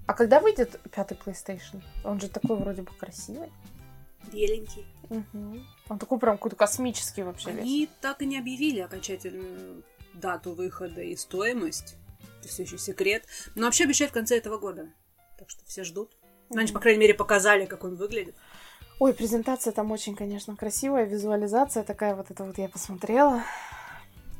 [0.05, 1.81] А когда выйдет пятый PlayStation?
[2.03, 3.51] Он же такой вроде бы красивый.
[4.31, 4.85] Беленький.
[5.09, 5.59] Угу.
[5.89, 7.89] Он такой прям какой-то космический вообще Они весь.
[8.01, 11.95] так и не объявили окончательную дату выхода и стоимость.
[12.39, 13.25] Это все еще секрет.
[13.55, 14.89] Но вообще обещают в конце этого года.
[15.37, 16.11] Так что все ждут.
[16.49, 18.35] Ну, они, по крайней мере, показали, как он выглядит.
[18.99, 23.43] Ой, презентация там очень, конечно, красивая, визуализация такая вот это вот я посмотрела.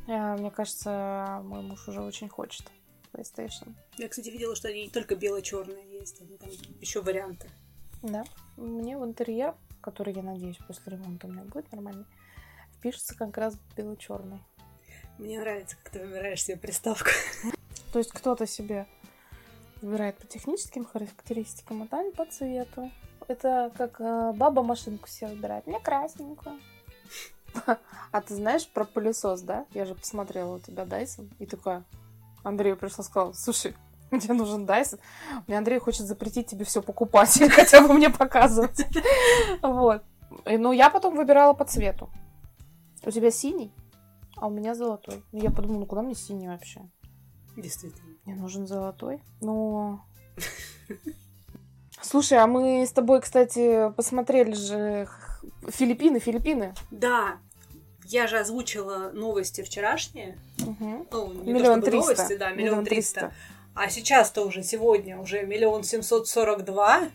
[0.06, 2.70] А, мне кажется, мой муж уже очень хочет
[3.14, 3.74] PlayStation.
[3.96, 6.50] Я, кстати, видела, что они не только бело-черные есть, они там
[6.80, 7.48] еще варианты.
[8.02, 8.24] Да.
[8.56, 12.06] Мне в интерьер, который, я надеюсь, после ремонта у меня будет нормальный,
[12.76, 14.40] впишется как раз бело-черный.
[15.18, 17.10] Мне нравится, как ты выбираешь себе приставку.
[17.92, 18.86] То есть кто-то себе
[19.80, 22.90] выбирает по техническим характеристикам, а там по цвету.
[23.28, 25.66] Это как э, баба машинку себе выбирает.
[25.66, 26.58] Мне красненькую.
[28.10, 29.66] А ты знаешь про пылесос, да?
[29.70, 31.84] Я же посмотрела у тебя Дайсон и такая,
[32.44, 33.74] Андрею пришла сказала, слушай,
[34.10, 35.00] мне нужен Дайсон.
[35.46, 38.86] Мне Андрей хочет запретить тебе все покупать, хотя бы мне показывать.
[39.62, 40.02] Вот.
[40.46, 42.10] Ну, я потом выбирала по цвету.
[43.04, 43.72] У тебя синий,
[44.36, 45.22] а у меня золотой.
[45.32, 46.80] Я подумала, ну куда мне синий вообще?
[47.56, 48.16] Действительно.
[48.24, 49.22] Мне нужен золотой.
[49.40, 50.04] Но
[52.00, 55.08] Слушай, а мы с тобой, кстати, посмотрели же
[55.68, 56.74] Филиппины, Филиппины.
[56.90, 57.38] Да,
[58.04, 60.38] я же озвучила новости вчерашние.
[60.66, 61.06] Угу.
[61.10, 62.10] Ну, не Миллион то, триста.
[62.10, 63.32] новости, да, Миллион миллион триста.
[63.74, 67.08] А сейчас-то уже сегодня уже миллион семьсот сорок два.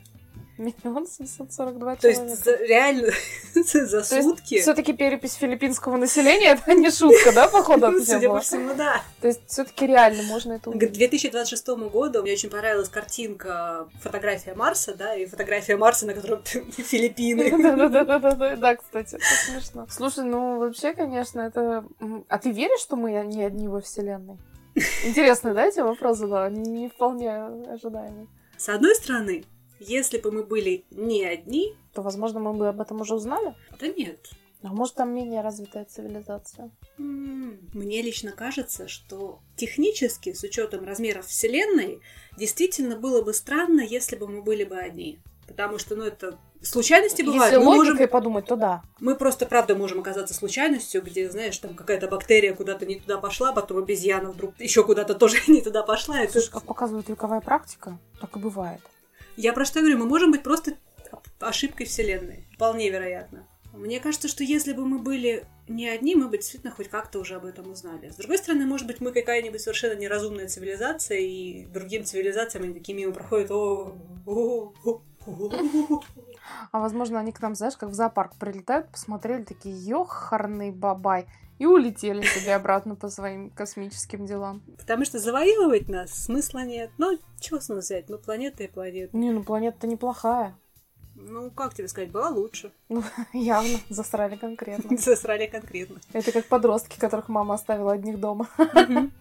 [0.59, 2.25] Миллион семьсот сорок два То человека.
[2.25, 3.11] есть за- реально
[3.55, 4.59] за сутки.
[4.59, 9.01] Все-таки перепись филиппинского населения это не шутка, да, походу, тебя Судя по всему, да.
[9.21, 10.91] То есть все-таки реально можно это К увидеть.
[10.97, 17.51] 2026 году мне очень понравилась картинка, фотография Марса, да, и фотография Марса, на котором Филиппины.
[17.51, 19.87] Да-да-да-да-да, да, кстати, это смешно.
[19.89, 21.85] Слушай, ну вообще, конечно, это...
[22.27, 24.37] А ты веришь, что мы не одни во Вселенной?
[25.05, 26.49] Интересно, да, эти вопрос задала?
[26.49, 27.31] Не вполне
[27.71, 28.27] ожидаемый.
[28.57, 29.45] С одной стороны,
[29.79, 33.55] если бы мы были не одни, То, возможно, мы бы об этом уже узнали.
[33.77, 34.29] то нет.
[34.61, 36.69] А может, там менее развитая цивилизация?
[36.97, 42.01] Мне лично кажется, что технически, с учетом размеров Вселенной,
[42.37, 45.19] действительно было бы странно, если бы мы были бы одни.
[45.47, 47.53] Потому что, ну, это случайности бывают.
[47.53, 48.83] Если Мы, можем, подумать, то да.
[48.99, 53.53] мы просто, правда, можем оказаться случайностью, где, знаешь, там какая-то бактерия куда-то не туда пошла,
[53.53, 56.19] потом обезьяна вдруг еще куда-то тоже не туда пошла.
[56.19, 56.33] Это...
[56.33, 58.81] Слушай, как показывает вековая практика, так и бывает.
[59.39, 60.73] Я про что говорю, мы можем быть просто
[61.39, 62.45] ошибкой Вселенной.
[62.55, 63.47] Вполне вероятно.
[63.71, 67.35] Мне кажется, что если бы мы были не одни, мы бы действительно хоть как-то уже
[67.35, 68.09] об этом узнали.
[68.09, 72.97] С другой стороны, может быть, мы какая-нибудь совершенно неразумная цивилизация, и другим цивилизациям они такие
[72.97, 73.49] мимо проходят.
[73.51, 76.01] О, о, о, о».
[76.73, 81.27] А возможно, они к нам, знаешь, как в зоопарк прилетают, посмотрели такие, ёхарный бабай,
[81.59, 84.63] и улетели себе обратно по своим космическим делам.
[84.77, 86.89] Потому что завоевывать нас смысла нет.
[86.97, 88.09] Ну, чего смысл взять?
[88.09, 89.15] Ну, планета и планета.
[89.15, 90.55] Не, ну планета-то неплохая.
[91.15, 92.71] Ну, как тебе сказать, была лучше.
[93.33, 94.97] Явно, засрали конкретно.
[94.97, 95.99] Засрали конкретно.
[96.13, 98.49] Это как подростки, которых мама оставила одних дома.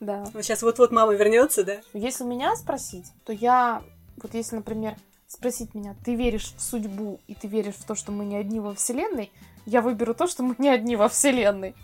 [0.00, 0.26] Да.
[0.42, 1.80] Сейчас вот-вот мама вернется, да?
[1.94, 3.82] Если меня спросить, то я,
[4.20, 4.96] вот если, например,
[5.28, 8.60] спросить меня, ты веришь в судьбу и ты веришь в то, что мы не одни
[8.60, 9.32] во Вселенной,
[9.66, 11.74] я выберу то, что мы не одни во Вселенной.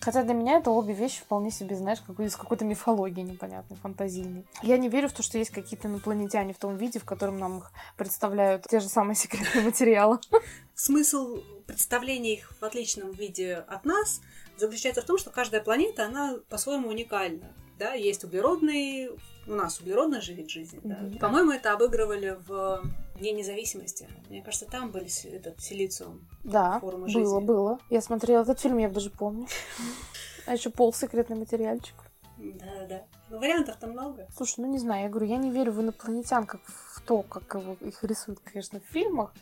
[0.00, 4.46] Хотя для меня это обе вещи вполне себе, знаешь, какой, из какой-то мифологии непонятной, фантазийной.
[4.62, 7.58] Я не верю в то, что есть какие-то инопланетяне в том виде, в котором нам
[7.58, 10.18] их представляют те же самые секретные материалы.
[10.74, 14.22] Смысл представления их в отличном виде от нас
[14.56, 17.54] заключается в том, что каждая планета, она по-своему уникальна.
[17.78, 19.10] Да, есть углеродные,
[19.50, 20.80] у нас углеродный же вид жизни.
[20.82, 20.96] да.
[21.18, 22.82] По-моему, это обыгрывали в
[23.16, 24.08] Дне независимости.
[24.30, 26.26] Мне кажется, там были этот силициум.
[26.42, 27.40] Да, Форма было, жизни.
[27.40, 27.78] было.
[27.90, 29.46] Я смотрела этот фильм, я даже помню.
[30.46, 31.94] А еще пол секретный материальчик.
[32.38, 33.02] Да-да.
[33.28, 34.26] Ну, вариантов-то много.
[34.34, 37.54] Слушай, ну не знаю, я говорю, я не верю в инопланетян, как в то, как
[37.54, 39.34] его, их рисуют, конечно, в фильмах.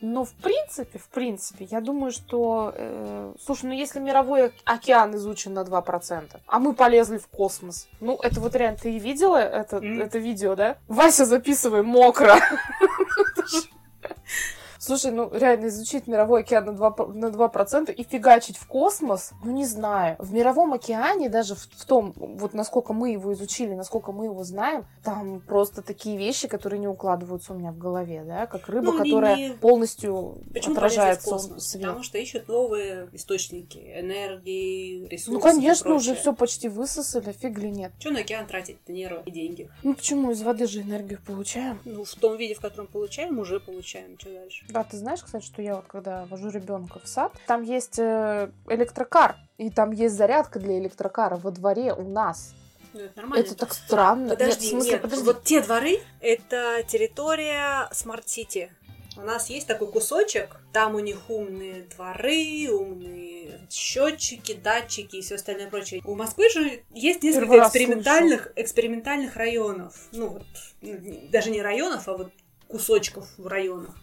[0.00, 2.72] Но в принципе, в принципе, я думаю, что...
[2.76, 7.88] э, слушай, ну если мировой ок- океан изучен на 2%, а мы полезли в космос,
[8.00, 10.00] ну это вот реально, ты видела это, Мгм.
[10.02, 10.76] это видео, да?
[10.88, 12.36] Вася, записывай, мокро.
[14.84, 19.50] Слушай, ну реально изучить мировой океан на 2%, на 2% и фигачить в космос, ну
[19.50, 20.16] не знаю.
[20.18, 24.44] В мировом океане, даже в, в том, вот насколько мы его изучили, насколько мы его
[24.44, 28.92] знаем, там просто такие вещи, которые не укладываются у меня в голове, да, как рыба,
[28.92, 31.66] Ну, которая не- полностью Почему отражает космос?
[31.66, 31.82] свет.
[31.84, 35.32] Потому что ищут новые источники энергии, ресурсов.
[35.34, 37.92] Ну, конечно, уже все почти высосали, фиг ли нет.
[37.98, 39.70] Что на океан тратить нервы и деньги?
[39.82, 40.30] Ну почему?
[40.30, 41.80] Из воды же энергию получаем.
[41.86, 44.18] Ну, в том виде, в котором получаем, уже получаем.
[44.18, 44.66] Что дальше?
[44.74, 48.50] Да, ты знаешь, кстати, что я вот когда вожу ребенка в сад, там есть э,
[48.68, 52.54] электрокар, и там есть зарядка для электрокара во дворе у нас.
[52.92, 53.44] Ну, это нормально.
[53.44, 54.30] Это так странно.
[54.30, 55.24] Подожди, Нет, в смысле, нет, подожди.
[55.24, 58.72] вот те дворы— это территория smart city.
[59.16, 65.36] У нас есть такой кусочек, там у них умные дворы, умные счетчики, датчики и все
[65.36, 66.02] остальное прочее.
[66.04, 70.08] У Москвы же есть несколько Первый экспериментальных, экспериментальных районов.
[70.10, 70.46] Ну вот,
[71.30, 72.32] даже не районов, а вот
[72.66, 73.94] кусочков в районах.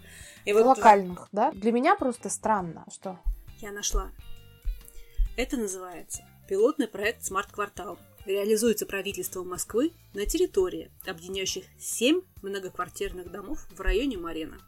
[0.46, 1.52] И вот локальных, да?
[1.52, 3.20] Для меня просто странно, что
[3.60, 4.12] я нашла.
[5.38, 7.98] Это называется пилотный проект «Смарт-квартал».
[8.26, 14.60] Реализуется правительством Москвы на территории, объединяющих 7 многоквартирных домов в районе Марена.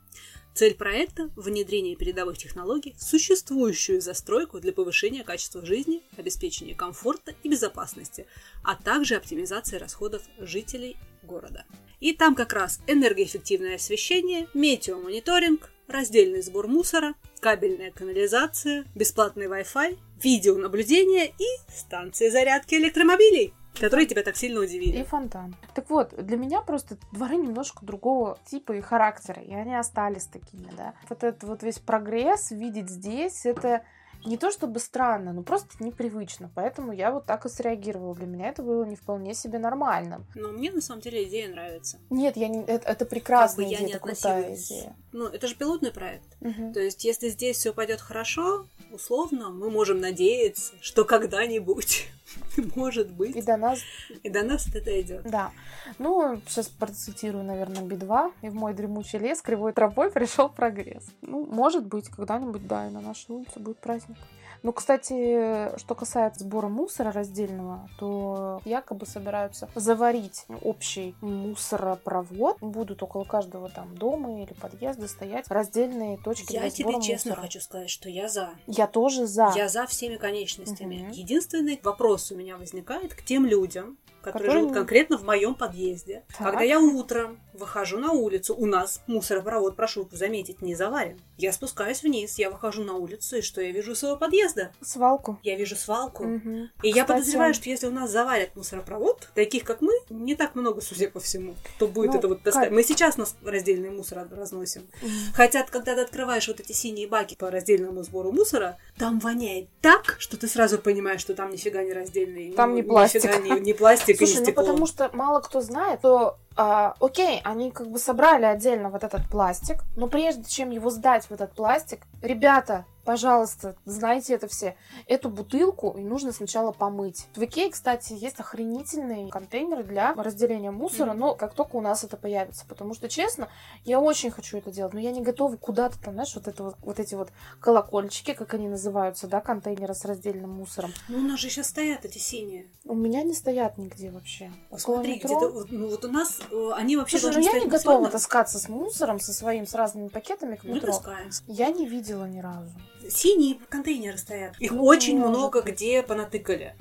[0.56, 7.50] Цель проекта– внедрение передовых технологий в существующую застройку для повышения качества жизни, обеспечения комфорта и
[7.50, 8.28] безопасности,
[8.64, 11.66] а также оптимизации расходов жителей города.
[12.00, 21.28] И там как раз энергоэффективное освещение, метеомониторинг, раздельный сбор мусора, кабельная канализация, бесплатный Wi-Fi, видеонаблюдение
[21.28, 25.04] и станции зарядки электромобилей, которые тебя так сильно и удивили.
[25.04, 25.56] фонтан.
[25.74, 30.70] Так вот, для меня просто дворы немножко другого типа и характера, и они остались такими,
[30.78, 30.94] да.
[31.10, 33.84] Вот этот вот весь прогресс видеть здесь, это
[34.26, 36.52] не то чтобы странно, но просто непривычно.
[36.56, 38.16] Поэтому я вот так и среагировала.
[38.16, 40.26] Для меня это было не вполне себе нормальным.
[40.36, 42.00] Но мне на самом деле идея нравится.
[42.10, 44.96] Нет, я не, это, это прекрасная Как бы я идея, не это крутая идея.
[45.12, 46.28] Ну, это же пилотный проект.
[46.42, 46.74] Мгм.
[46.74, 52.08] То есть, если здесь все пойдет хорошо, условно, мы можем надеяться, что когда-нибудь,
[52.76, 53.80] может И быть, до нас,
[54.24, 55.24] и до нас это идет.
[55.24, 55.52] да.
[56.00, 58.34] Ну, сейчас процитирую, наверное, Би-2.
[58.42, 61.06] И в мой дремучий лес кривой тропой пришел прогресс.
[61.22, 64.18] Ну, может быть, когда-нибудь, да, и на нашей улице будет праздник.
[64.64, 72.58] Ну, кстати, что касается сбора мусора раздельного, то якобы собираются заварить общий мусоропровод.
[72.62, 77.32] Будут около каждого там дома или подъезда стоять раздельные точки Я для тебе сбора честно
[77.32, 77.46] мусора.
[77.46, 78.52] хочу сказать, что я за.
[78.68, 79.52] Я тоже за.
[79.56, 81.04] Я за всеми конечностями.
[81.04, 81.12] Мгм.
[81.12, 86.24] Единственный вопрос у меня возникает к тем людям, которые, Которые живут конкретно в моем подъезде.
[86.30, 86.38] Так.
[86.52, 91.20] Когда я утром выхожу на улицу, у нас мусоропровод, прошу заметить, не заварен.
[91.38, 94.72] Я спускаюсь вниз, я выхожу на улицу, и что я вижу у своего подъезда?
[94.82, 95.40] Свалку.
[95.44, 96.24] Я вижу свалку.
[96.24, 96.70] Мгм.
[96.82, 100.56] И я Кстати, подозреваю, что если у нас заварят мусоропровод, таких как мы, не так
[100.56, 102.42] много, судя по всему, кто будет Ну, это вот.
[102.44, 102.72] Кать.
[102.72, 104.88] Мы сейчас нас раздельный мусор разносим.
[105.34, 110.16] Хотя, когда ты открываешь вот эти синие баки по раздельному сбору мусора, там воняет так,
[110.20, 112.52] что ты сразу понимаешь, что там нифига не раздельный.
[112.54, 113.24] Там ну, не пластик.
[113.24, 114.64] нифига не, не пластик и Слушай, не ну стекло.
[114.64, 119.28] потому что мало кто знает, то а, окей, они как бы собрали отдельно вот этот
[119.30, 124.76] пластик, но прежде чем его сдать в этот пластик, ребята, пожалуйста, знайте это все,
[125.08, 127.28] эту бутылку нужно сначала помыть.
[127.36, 132.18] В Икее, кстати, есть охренительные контейнеры для разделения мусора, но как только у нас это
[132.18, 133.50] появится, потому что, честно,
[133.86, 136.76] я очень хочу это делать, но я не готова куда-то там, знаешь, вот, это вот,
[136.82, 140.92] вот эти вот колокольчики, как они называются, да, контейнеры с раздельным мусором.
[141.08, 142.68] Ну, у нас же сейчас стоят эти синие.
[142.86, 144.52] У меня не стоят нигде вообще.
[144.70, 147.72] Посмотри, где-то, ну вот у нас э, они вообще Слушай, ну должны я стоять не
[147.72, 150.92] готова таскаться с мусором, со своим, с разными пакетами к Мы метро.
[150.92, 151.30] таскаем.
[151.48, 152.72] Я не видела ни разу.
[153.10, 154.56] Синие контейнеры стоят.
[154.60, 156.76] Их очень может много где понатыкали.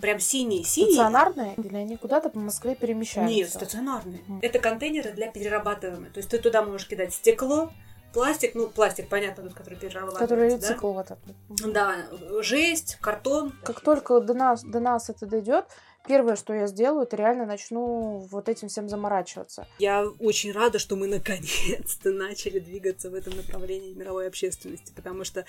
[0.00, 0.92] Прям синие, синие.
[0.92, 1.54] Стационарные?
[1.56, 3.34] Или они куда-то по Москве перемещаются?
[3.34, 4.20] Нет, стационарные.
[4.28, 4.38] Мгм.
[4.42, 6.12] Это контейнеры для перерабатываемых.
[6.12, 7.72] То есть ты туда можешь кидать стекло,
[8.12, 10.58] пластик, ну, пластик, понятно, тот, который перерабатывается, Который да?
[10.58, 11.72] цикл вот этот.
[11.72, 11.96] Да,
[12.42, 13.52] жесть, картон.
[13.64, 15.66] Как только до нас, до нас это дойдет,
[16.08, 19.68] первое, что я сделаю, это реально начну вот этим всем заморачиваться.
[19.78, 25.44] Я очень рада, что мы наконец-то начали двигаться в этом направлении мировой общественности, потому что,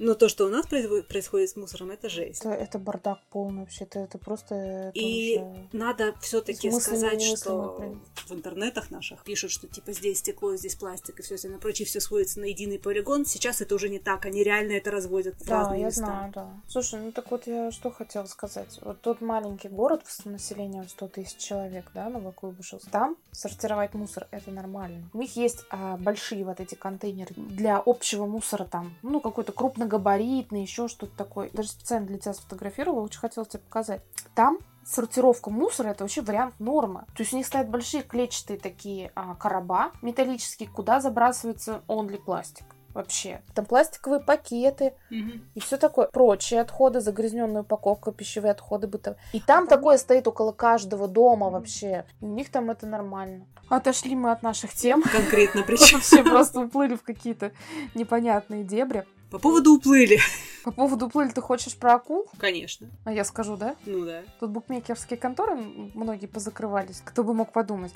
[0.00, 2.40] ну, то, что у нас происходит с мусором, это жесть.
[2.40, 3.84] Это, это бардак полный вообще.
[3.84, 4.54] Это, это просто...
[4.54, 7.94] это И уже- надо все-таки сказать, что
[8.26, 12.00] в интернетах наших пишут, что типа здесь стекло, здесь пластик и все остальное прочее, все
[12.00, 13.26] сходится на единый полигон.
[13.26, 16.00] Сейчас это уже не так, они реально это разводят в Да, разные я места.
[16.04, 16.50] знаю, да.
[16.68, 18.78] Слушай, ну так вот я что хотела сказать.
[18.82, 24.50] Вот тот маленький город с населением 100 тысяч человек, да, Новокуйбышев, там сортировать мусор это
[24.50, 25.08] нормально.
[25.12, 29.52] У них есть а, большие вот эти контейнеры для общего мусора там, ну какой-то
[29.90, 31.50] крупногабаритный, еще что-то такое.
[31.52, 34.02] Даже специально для тебя сфотографировала, очень хотела тебе показать.
[34.34, 37.00] Там сортировка мусора это вообще вариант нормы.
[37.16, 42.64] То есть у них стоят большие клетчатые такие а, короба металлические, куда забрасывается only пластик.
[42.92, 43.40] Вообще.
[43.54, 45.44] Там пластиковые пакеты, Мгм.
[45.54, 46.08] и все такое.
[46.08, 49.20] Прочие отходы, загрязненная упаковка, пищевые отходы, бытовые.
[49.32, 52.04] И там такое стоит около каждого дома вообще.
[52.20, 53.46] И у них там это нормально.
[53.68, 55.04] Отошли мы от наших тем.
[55.04, 55.98] Конкретно причем.
[55.98, 57.52] Вообще просто уплыли в какие-то
[57.94, 59.06] непонятные дебри.
[59.30, 60.18] По поводу уплыли.
[60.64, 62.26] По поводу уплыли ты хочешь про акул?
[62.38, 62.88] Конечно.
[63.04, 63.76] А я скажу, да?
[63.86, 64.22] Ну да.
[64.40, 67.00] Тут букмекерские конторы многие позакрывались.
[67.04, 67.92] Кто бы мог подумать.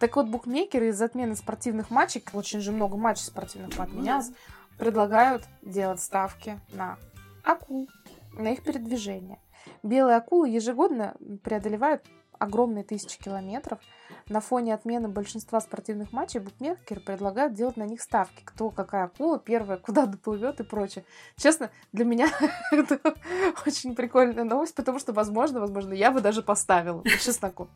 [0.00, 4.30] Так вот, букмекеры из отмены спортивных матчей, очень же много матчей спортивных отменялось,
[4.78, 6.98] предлагают делать ставки на
[7.44, 7.88] акул,
[8.32, 9.38] на их передвижение.
[9.82, 12.02] Белые акулы ежегодно преодолевают
[12.38, 13.78] огромные тысячи километров.
[14.28, 18.42] На фоне отмены большинства спортивных матчей букмекеры предлагают делать на них ставки.
[18.44, 21.04] Кто, какая акула, первая, куда доплывет и прочее.
[21.36, 22.28] Честно, для меня
[22.72, 23.00] это
[23.66, 27.68] очень прикольная новость, потому что, возможно, возможно, я бы даже поставила по чесноку.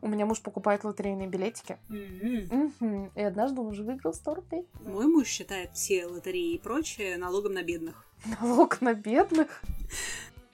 [0.00, 1.78] У меня муж покупает лотерейные билетики.
[1.90, 4.66] И однажды он уже выиграл 100 рублей.
[4.80, 8.04] Мой муж считает все лотереи и прочее налогом на бедных.
[8.40, 9.62] Налог на бедных.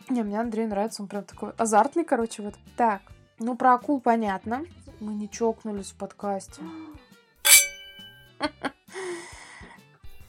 [0.09, 2.55] Не, мне Андрей нравится, он прям такой азартный, короче, вот.
[2.77, 3.03] Так,
[3.43, 4.65] ну про акул понятно.
[5.01, 6.63] Мы не чокнулись в подкасте.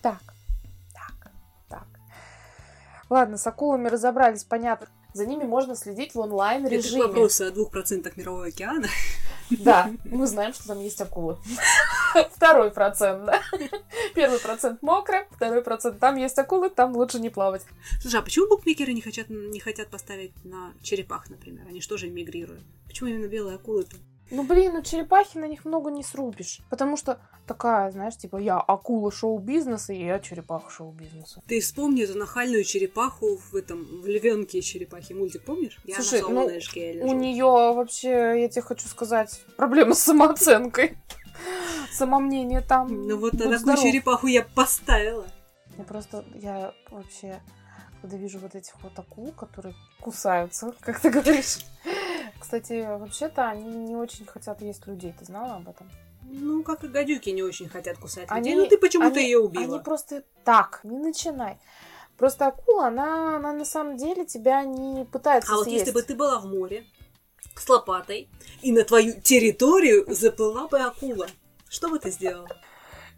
[0.01, 0.21] Так,
[0.93, 1.31] так,
[1.69, 1.87] так.
[3.09, 4.87] Ладно, с акулами разобрались, понятно.
[5.13, 7.03] За ними можно следить в Это к онлайн-режиме.
[7.03, 8.87] вопросу о двух процентах мирового океана.
[9.49, 11.37] Да, мы знаем, что там есть акулы.
[12.35, 13.41] Второй процент, да?
[14.15, 17.65] Первый процент мокро, второй процент там есть акулы, там лучше не плавать.
[18.01, 21.65] Слушай, а почему букмекеры не хотят, не хотят поставить на черепах, например?
[21.67, 22.63] Они же мигрируют?
[22.87, 23.97] Почему именно белые акулы-то?
[24.33, 26.61] Ну, блин, ну черепахи на них много не срубишь.
[26.71, 31.39] Потому что такая, знаешь, типа, я акула шоу-бизнеса, и я черепаха шоу-бизнеса.
[31.47, 35.13] Ты вспомни эту нахальную черепаху в этом, в львенке черепахи.
[35.13, 35.79] Мультик помнишь?
[35.85, 37.07] Я Слушай, на ну.
[37.07, 40.97] У нее вообще, я тебе хочу сказать, проблемы с самооценкой.
[41.91, 43.07] Самомнение там.
[43.07, 43.83] Ну вот на такую здоров.
[43.83, 45.27] черепаху я поставила.
[45.77, 47.39] Я просто, я вообще,
[48.01, 51.59] когда вижу вот этих вот акул, которые кусаются, как ты говоришь.
[52.43, 55.15] Кстати, вообще-то они не очень хотят есть людей.
[55.17, 55.89] Ты знала об этом?
[56.23, 58.63] Ну, как и гадюки не очень хотят кусать Они- людей.
[58.63, 59.75] Ну, ты почему-то ее убила.
[59.75, 61.57] Они просто так, не начинай.
[62.17, 65.87] Просто акула, она, она на самом деле тебя не пытается А вот съесть.
[65.87, 66.85] если бы ты была в море
[67.55, 68.29] с лопатой,
[68.61, 71.27] и на твою территорию заплыла бы акула,
[71.69, 72.49] что бы ты сделала?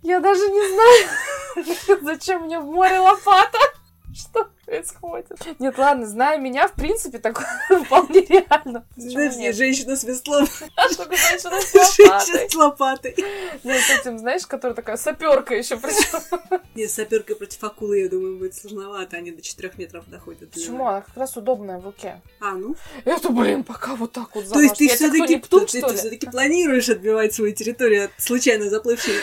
[0.03, 3.57] Я даже не знаю, зачем мне в море лопата.
[4.13, 5.27] Что происходит?
[5.59, 7.45] Нет, ладно, зная меня, в принципе, такое
[7.85, 8.85] вполне реально.
[8.95, 9.55] Знаешь, нет?
[9.55, 12.49] женщина с веслом, А что ты женщина с женщина лопатой?
[12.49, 13.15] с лопатой.
[13.63, 16.59] Нет, с этим, знаешь, которая такая саперка еще причем.
[16.75, 19.17] Нет, саперкой против акулы, я думаю, будет сложновато.
[19.17, 20.51] Они до 4 метров доходят.
[20.51, 20.87] Почему?
[20.87, 22.21] Она как раз удобная в руке.
[22.39, 22.75] А, ну.
[23.05, 25.97] Это, блин, пока вот так вот То есть ты все-таки ли?
[25.97, 29.15] все-таки планируешь отбивать свою территорию от случайно заплывшей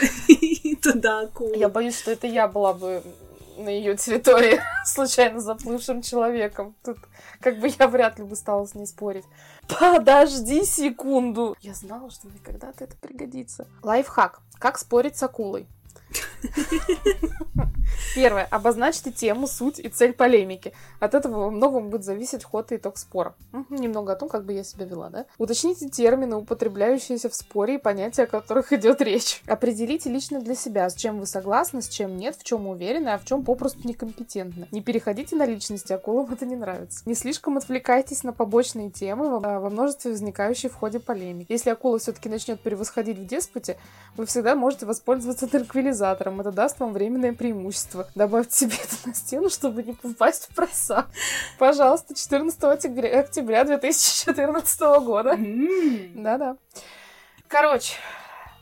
[0.82, 1.56] туда акулы.
[1.56, 3.02] Я боюсь, что это я была бы
[3.62, 6.74] на ее территории случайно заплывшим человеком.
[6.84, 6.98] Тут
[7.40, 9.24] как бы я вряд ли бы стала с ней спорить.
[9.68, 11.56] Подожди секунду.
[11.60, 13.66] Я знала, что мне когда-то это пригодится.
[13.82, 14.40] Лайфхак.
[14.58, 15.66] Как спорить с акулой?
[18.14, 18.46] Первое.
[18.50, 20.72] Обозначьте тему, суть и цель полемики.
[21.00, 23.34] От этого во многом будет зависеть ход и итог спора.
[23.52, 25.24] Мгм, Немного о том, как бы я себя вела, да?
[25.38, 29.42] Уточните термины, употребляющиеся в споре и понятия, о которых идет речь.
[29.46, 33.18] Определите лично для себя, с чем вы согласны, с чем нет, в чем уверены, а
[33.18, 34.68] в чем попросту некомпетентны.
[34.70, 37.02] Не переходите на личности, акулам это не нравится.
[37.06, 41.48] Не слишком отвлекайтесь на побочные темы во, во множестве возникающей в ходе полемик.
[41.48, 43.78] Если акула все-таки начнет превосходить в деспоте,
[44.16, 46.40] вы всегда можете воспользоваться транквилизатором.
[46.40, 48.01] Это даст вам временное преимущество.
[48.14, 51.06] Добавьте себе это на стену, чтобы не попасть в просак.
[51.58, 55.36] Пожалуйста, 14 октября, октября 2014 года.
[56.14, 56.56] Да-да.
[57.48, 57.94] Короче,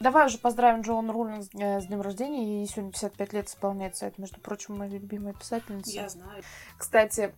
[0.01, 2.59] давай уже поздравим Джоан Рулин с, э, с днем рождения.
[2.61, 4.07] Ей сегодня 55 лет исполняется.
[4.07, 5.91] Это, между прочим, моя любимая писательница.
[5.91, 6.43] Я знаю.
[6.79, 7.33] Кстати,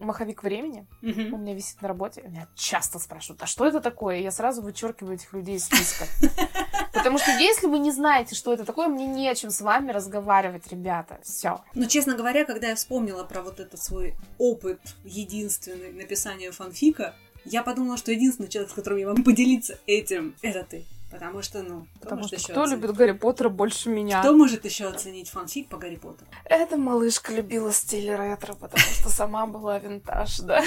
[0.00, 1.42] маховик времени у Мгм.
[1.42, 2.22] меня висит на работе.
[2.22, 4.16] Меня часто спрашивают, а что это такое?
[4.16, 6.06] И я сразу вычеркиваю этих людей из списка.
[6.92, 9.92] Потому что если вы не знаете, что это такое, мне не о чем с вами
[9.92, 11.20] разговаривать, ребята.
[11.22, 11.60] Все.
[11.74, 17.14] Но, честно говоря, когда я вспомнила про вот этот свой опыт единственный написания фанфика,
[17.44, 20.84] я подумала, что единственный человек, с которым я могу поделиться этим, это ты.
[21.16, 22.82] Потому что, ну, кто Потому что кто оценить?
[22.82, 24.20] любит Гарри Поттера больше меня?
[24.20, 26.26] Кто может еще оценить фанфик по Гарри Поттеру?
[26.44, 30.62] Эта малышка любила стиль ретро, потому что сама была винтаж, да?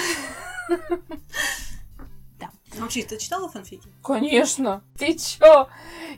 [2.80, 3.88] Вообще, ты читала фанфики?
[4.02, 4.82] Конечно.
[4.98, 5.68] Ты чё?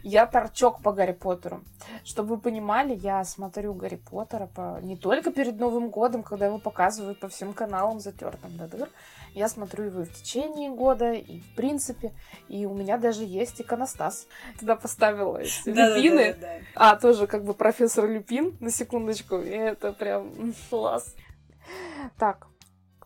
[0.03, 1.65] Я торчок по Гарри Поттеру.
[2.05, 4.79] Чтобы вы понимали, я смотрю Гарри Поттера по...
[4.81, 8.89] не только перед Новым годом, когда его показывают по всем каналам затертым до дыр.
[9.35, 12.13] Я смотрю его и в течение года, и в принципе.
[12.49, 14.27] И у меня даже есть иконостас.
[14.61, 16.37] Туда поставила люпины.
[16.75, 19.39] А, тоже как бы профессор Люпин, на секундочку.
[19.39, 21.15] И это прям класс.
[22.19, 22.47] Так,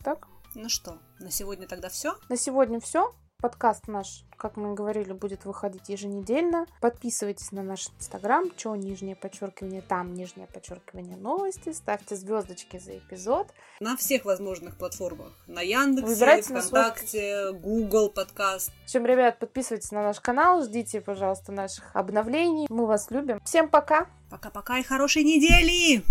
[0.04, 0.28] так.
[0.54, 2.16] Ну что, на сегодня тогда все?
[2.28, 3.12] На сегодня все.
[3.42, 6.64] Подкаст наш, как мы говорили, будет выходить еженедельно.
[6.80, 11.74] Подписывайтесь на наш инстаграм, чё нижнее подчеркивание, там нижнее подчеркивание новости.
[11.74, 13.48] Ставьте звездочки за эпизод.
[13.78, 15.34] На всех возможных платформах.
[15.46, 18.70] На Яндексе, Выбирайте на свой ВКонтакте, Google подкаст.
[18.70, 22.66] В общем, ребят, подписывайтесь на наш канал, ждите, пожалуйста, наших обновлений.
[22.70, 23.38] Мы вас любим.
[23.44, 24.06] Всем пока!
[24.30, 26.02] Пока-пока и хорошей недели!